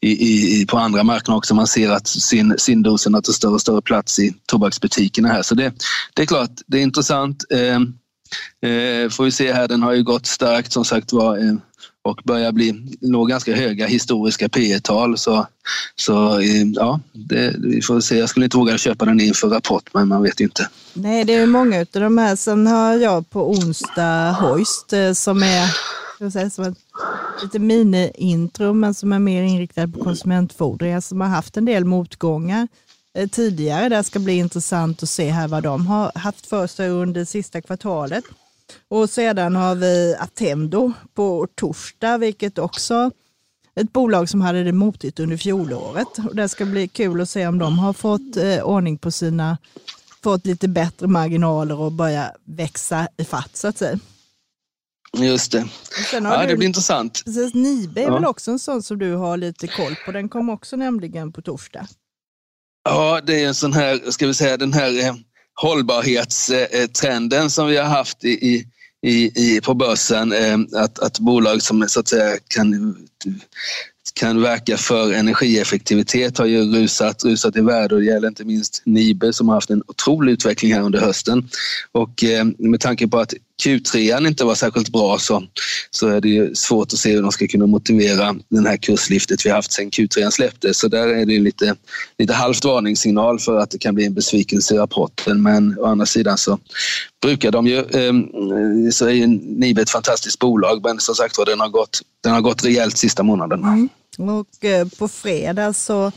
i, 0.00 0.60
i, 0.60 0.66
på 0.66 0.78
andra 0.78 1.02
marknader 1.02 1.38
också. 1.38 1.54
Man 1.54 1.66
ser 1.66 1.90
att 1.90 2.06
syn, 2.06 2.54
syndosen 2.58 3.12
tar 3.12 3.32
större 3.32 3.52
och 3.52 3.60
större 3.60 3.82
plats 3.82 4.18
i 4.18 4.34
tobaksbutikerna 4.46 5.28
här. 5.28 5.42
Så 5.42 5.54
det, 5.54 5.72
det 6.14 6.22
är 6.22 6.26
klart, 6.26 6.50
det 6.66 6.78
är 6.78 6.82
intressant. 6.82 7.44
Eh, 7.50 7.80
Eh, 8.62 9.10
får 9.10 9.24
vi 9.24 9.30
se 9.30 9.52
här, 9.52 9.68
den 9.68 9.82
har 9.82 9.92
ju 9.92 10.02
gått 10.02 10.26
starkt 10.26 10.72
som 10.72 10.84
sagt 10.84 11.12
var 11.12 11.38
eh, 11.38 11.54
och 12.02 12.20
börjar 12.24 12.52
bli, 12.52 12.96
nå 13.00 13.24
ganska 13.24 13.56
höga 13.56 13.86
historiska 13.86 14.48
P 14.48 14.80
tal 14.80 15.18
så, 15.18 15.46
så 15.96 16.40
eh, 16.40 16.62
ja, 16.74 17.00
det, 17.12 17.54
vi 17.58 17.82
får 17.82 18.00
se. 18.00 18.18
Jag 18.18 18.28
skulle 18.28 18.44
inte 18.44 18.56
våga 18.56 18.78
köpa 18.78 19.04
den 19.04 19.20
inför 19.20 19.48
rapport 19.48 19.90
men 19.94 20.08
man 20.08 20.22
vet 20.22 20.40
inte. 20.40 20.68
Nej, 20.92 21.24
det 21.24 21.34
är 21.34 21.46
många 21.46 21.80
av 21.80 21.86
de 21.92 22.18
här. 22.18 22.36
Sen 22.36 22.66
har 22.66 22.94
jag 22.94 23.30
på 23.30 23.50
onsdag 23.50 24.32
Hoist 24.32 24.92
eh, 24.92 25.12
som 25.12 25.42
är 25.42 25.76
säga, 26.18 26.50
som 26.50 26.64
ett 26.64 26.78
lite 27.42 27.58
mini-intro 27.58 28.72
men 28.72 28.94
som 28.94 29.12
är 29.12 29.18
mer 29.18 29.42
inriktad 29.42 29.88
på 29.88 30.04
konsumentfordringar 30.04 31.00
som 31.00 31.20
har 31.20 31.28
haft 31.28 31.56
en 31.56 31.64
del 31.64 31.84
motgångar 31.84 32.68
eh, 33.14 33.28
tidigare. 33.28 33.88
Det 33.88 34.04
ska 34.04 34.18
bli 34.18 34.32
intressant 34.32 35.02
att 35.02 35.08
se 35.08 35.30
här 35.30 35.48
vad 35.48 35.62
de 35.62 35.86
har 35.86 36.12
haft 36.14 36.46
för 36.46 36.66
sig 36.66 36.88
under 36.88 37.24
sista 37.24 37.60
kvartalet. 37.60 38.24
Och 38.88 39.10
sedan 39.10 39.56
har 39.56 39.74
vi 39.74 40.16
Attendo 40.18 40.92
på 41.14 41.48
torsdag, 41.54 42.18
vilket 42.18 42.58
också 42.58 43.10
ett 43.74 43.92
bolag 43.92 44.28
som 44.28 44.40
hade 44.40 44.64
det 44.64 44.72
motigt 44.72 45.20
under 45.20 45.36
fjolåret. 45.36 46.18
Och 46.28 46.36
det 46.36 46.48
ska 46.48 46.64
bli 46.64 46.88
kul 46.88 47.20
att 47.20 47.30
se 47.30 47.46
om 47.46 47.58
de 47.58 47.78
har 47.78 47.92
fått 47.92 48.36
eh, 48.36 48.62
ordning 48.62 48.98
på 48.98 49.10
sina, 49.10 49.58
fått 50.22 50.46
lite 50.46 50.68
bättre 50.68 51.06
marginaler 51.06 51.80
och 51.80 51.92
börja 51.92 52.32
växa 52.44 53.08
i 53.16 53.24
fatt 53.24 53.56
så 53.56 53.68
att 53.68 53.78
säga. 53.78 53.98
Just 55.18 55.52
det. 55.52 55.64
Ja, 56.12 56.40
du, 56.40 56.46
det 56.46 56.56
blir 56.56 56.66
intressant. 56.66 57.22
Precis, 57.24 57.54
Nibe 57.54 58.00
är 58.00 58.04
ja. 58.04 58.14
väl 58.14 58.24
också 58.24 58.50
en 58.50 58.58
sån 58.58 58.82
som 58.82 58.98
du 58.98 59.14
har 59.14 59.36
lite 59.36 59.66
koll 59.66 59.96
på. 60.06 60.12
Den 60.12 60.28
kom 60.28 60.50
också 60.50 60.76
nämligen 60.76 61.32
på 61.32 61.42
torsdag. 61.42 61.86
Ja, 62.84 63.20
det 63.26 63.42
är 63.42 63.48
en 63.48 63.54
sån 63.54 63.72
här, 63.72 64.10
ska 64.10 64.26
vi 64.26 64.34
säga, 64.34 64.56
den 64.56 64.72
här 64.72 65.06
eh, 65.06 65.14
hållbarhetstrenden 65.54 67.50
som 67.50 67.66
vi 67.66 67.76
har 67.76 67.84
haft 67.84 68.24
i, 68.24 68.66
i, 69.02 69.32
i, 69.34 69.60
på 69.60 69.74
börsen. 69.74 70.32
Eh, 70.32 70.82
att, 70.82 70.98
att 70.98 71.18
bolag 71.18 71.62
som 71.62 71.88
så 71.88 72.00
att 72.00 72.08
säga 72.08 72.38
kan 72.48 72.96
kan 74.14 74.42
verka 74.42 74.76
för 74.76 75.12
energieffektivitet 75.12 76.38
har 76.38 76.46
ju 76.46 76.62
rusat, 76.62 77.24
rusat 77.24 77.56
i 77.56 77.60
värde 77.60 77.94
och 77.94 78.00
det 78.00 78.06
gäller 78.06 78.28
inte 78.28 78.44
minst 78.44 78.82
Nibe 78.84 79.32
som 79.32 79.48
har 79.48 79.54
haft 79.54 79.70
en 79.70 79.82
otrolig 79.86 80.32
utveckling 80.32 80.74
här 80.74 80.80
under 80.80 81.00
hösten. 81.00 81.48
Och 81.92 82.24
eh, 82.24 82.44
med 82.58 82.80
tanke 82.80 83.08
på 83.08 83.18
att 83.18 83.34
Q3 83.62 84.26
inte 84.26 84.44
var 84.44 84.54
särskilt 84.54 84.88
bra 84.88 85.18
så, 85.18 85.42
så 85.90 86.08
är 86.08 86.20
det 86.20 86.28
ju 86.28 86.54
svårt 86.54 86.92
att 86.92 86.98
se 86.98 87.12
hur 87.12 87.22
de 87.22 87.32
ska 87.32 87.46
kunna 87.46 87.66
motivera 87.66 88.36
den 88.48 88.66
här 88.66 88.76
kurslyftet 88.76 89.46
vi 89.46 89.50
haft 89.50 89.72
sedan 89.72 89.90
Q3 89.90 90.30
släpptes. 90.30 90.78
Så 90.78 90.88
där 90.88 91.08
är 91.08 91.26
det 91.26 91.38
lite, 91.38 91.76
lite 92.18 92.32
halvt 92.32 92.64
varningssignal 92.64 93.38
för 93.38 93.58
att 93.58 93.70
det 93.70 93.78
kan 93.78 93.94
bli 93.94 94.06
en 94.06 94.14
besvikelse 94.14 94.74
i 94.74 94.78
rapporten. 94.78 95.42
Men 95.42 95.78
å 95.78 95.86
andra 95.86 96.06
sidan 96.06 96.38
så 96.38 96.58
brukar 97.22 97.50
de 97.50 97.66
ju, 97.66 97.78
eh, 97.78 98.12
så 98.92 99.06
är 99.06 99.12
ju 99.12 99.26
Nibe 99.26 99.82
ett 99.82 99.90
fantastiskt 99.90 100.38
bolag 100.38 100.80
men 100.84 101.00
som 101.00 101.14
sagt 101.14 101.38
var 101.38 101.46
den 101.46 101.60
har 101.60 101.68
gått, 101.68 102.00
den 102.22 102.32
har 102.32 102.40
gått 102.40 102.64
rejält 102.64 102.98
sista 102.98 103.22
månaderna. 103.22 103.68
Mm. 103.68 103.88
Och 104.18 104.64
eh, 104.64 104.88
på 104.98 105.08
fredag 105.08 105.72
så 105.72 106.12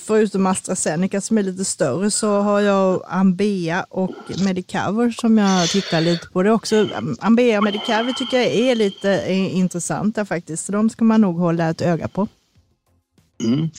Förutom 0.00 0.46
AstraZeneca 0.46 1.20
som 1.20 1.38
är 1.38 1.42
lite 1.42 1.64
större 1.64 2.10
så 2.10 2.40
har 2.40 2.60
jag 2.60 3.02
Ambea 3.08 3.86
och 3.90 4.14
Medicover 4.44 5.10
som 5.10 5.38
jag 5.38 5.68
tittar 5.68 6.00
lite 6.00 6.26
på. 6.28 6.42
Det 6.42 6.50
också, 6.50 6.88
Ambea 7.20 7.58
och 7.58 7.64
Medicover 7.64 8.12
tycker 8.12 8.36
jag 8.36 8.46
är 8.46 8.74
lite 8.74 9.24
intressanta 9.52 10.24
faktiskt. 10.24 10.66
Så 10.66 10.72
de 10.72 10.90
ska 10.90 11.04
man 11.04 11.20
nog 11.20 11.38
hålla 11.38 11.70
ett 11.70 11.80
öga 11.80 12.08
på. 12.08 12.28
Mm. 13.44 13.70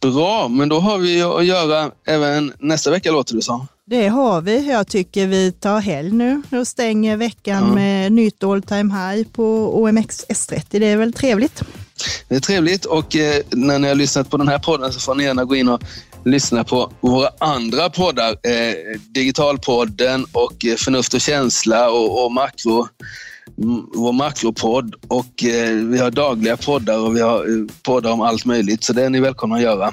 Bra, 0.00 0.48
men 0.48 0.68
då 0.68 0.80
har 0.80 0.98
vi 0.98 1.22
att 1.22 1.44
göra 1.46 1.90
även 2.06 2.52
nästa 2.58 2.90
vecka 2.90 3.12
låter 3.12 3.34
det 3.34 3.42
som. 3.42 3.66
Det 3.84 4.08
har 4.08 4.40
vi. 4.40 4.70
Jag 4.70 4.88
tycker 4.88 5.26
vi 5.26 5.52
tar 5.52 5.80
helg 5.80 6.12
nu 6.12 6.42
och 6.50 6.66
stänger 6.66 7.16
veckan 7.16 7.62
mm. 7.62 7.74
med 7.74 8.12
nytt 8.12 8.44
all 8.44 8.62
time 8.62 8.94
high 8.94 9.28
på 9.28 9.78
OMX 9.82 10.24
S30. 10.28 10.64
Det 10.70 10.86
är 10.86 10.96
väl 10.96 11.12
trevligt? 11.12 11.62
Det 12.28 12.36
är 12.36 12.40
trevligt 12.40 12.84
och 12.84 13.16
eh, 13.16 13.42
när 13.50 13.78
ni 13.78 13.88
har 13.88 13.94
lyssnat 13.94 14.30
på 14.30 14.36
den 14.36 14.48
här 14.48 14.58
podden 14.58 14.92
så 14.92 15.00
får 15.00 15.14
ni 15.14 15.24
gärna 15.24 15.44
gå 15.44 15.56
in 15.56 15.68
och 15.68 15.80
lyssna 16.24 16.64
på 16.64 16.92
våra 17.00 17.30
andra 17.38 17.90
poddar. 17.90 18.30
Eh, 18.30 18.74
Digitalpodden 18.98 20.26
och 20.32 20.64
eh, 20.64 20.76
Förnuft 20.76 21.14
och 21.14 21.20
känsla 21.20 21.90
och, 21.90 22.24
och 22.24 22.32
makro 22.32 22.88
vår 23.94 24.12
makropodd 24.12 24.94
och 25.08 25.44
eh, 25.44 25.74
vi 25.74 25.98
har 25.98 26.10
dagliga 26.10 26.56
poddar 26.56 26.98
och 26.98 27.16
vi 27.16 27.20
har 27.20 27.38
eh, 27.38 27.66
poddar 27.82 28.10
om 28.10 28.20
allt 28.20 28.44
möjligt. 28.44 28.84
Så 28.84 28.92
det 28.92 29.04
är 29.04 29.10
ni 29.10 29.20
välkomna 29.20 29.56
att 29.56 29.62
göra. 29.62 29.86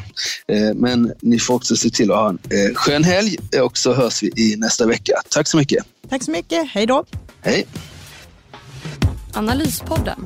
Eh, 0.47 0.73
men 0.75 1.13
ni 1.21 1.39
får 1.39 1.53
också 1.53 1.75
se 1.75 1.89
till 1.89 2.11
att 2.11 2.17
ha 2.17 2.29
en 2.29 2.39
eh, 2.49 2.75
skön 2.75 3.03
helg 3.03 3.37
och 3.63 3.77
så 3.77 3.93
hörs 3.93 4.23
vi 4.23 4.27
i 4.27 4.55
nästa 4.57 4.85
vecka. 4.85 5.13
Tack 5.29 5.47
så 5.47 5.57
mycket. 5.57 5.85
Tack 6.09 6.23
så 6.23 6.31
mycket. 6.31 6.67
Hej 6.67 6.85
då. 6.85 7.05
Hej. 7.41 7.65
Analyspodden 9.33 10.25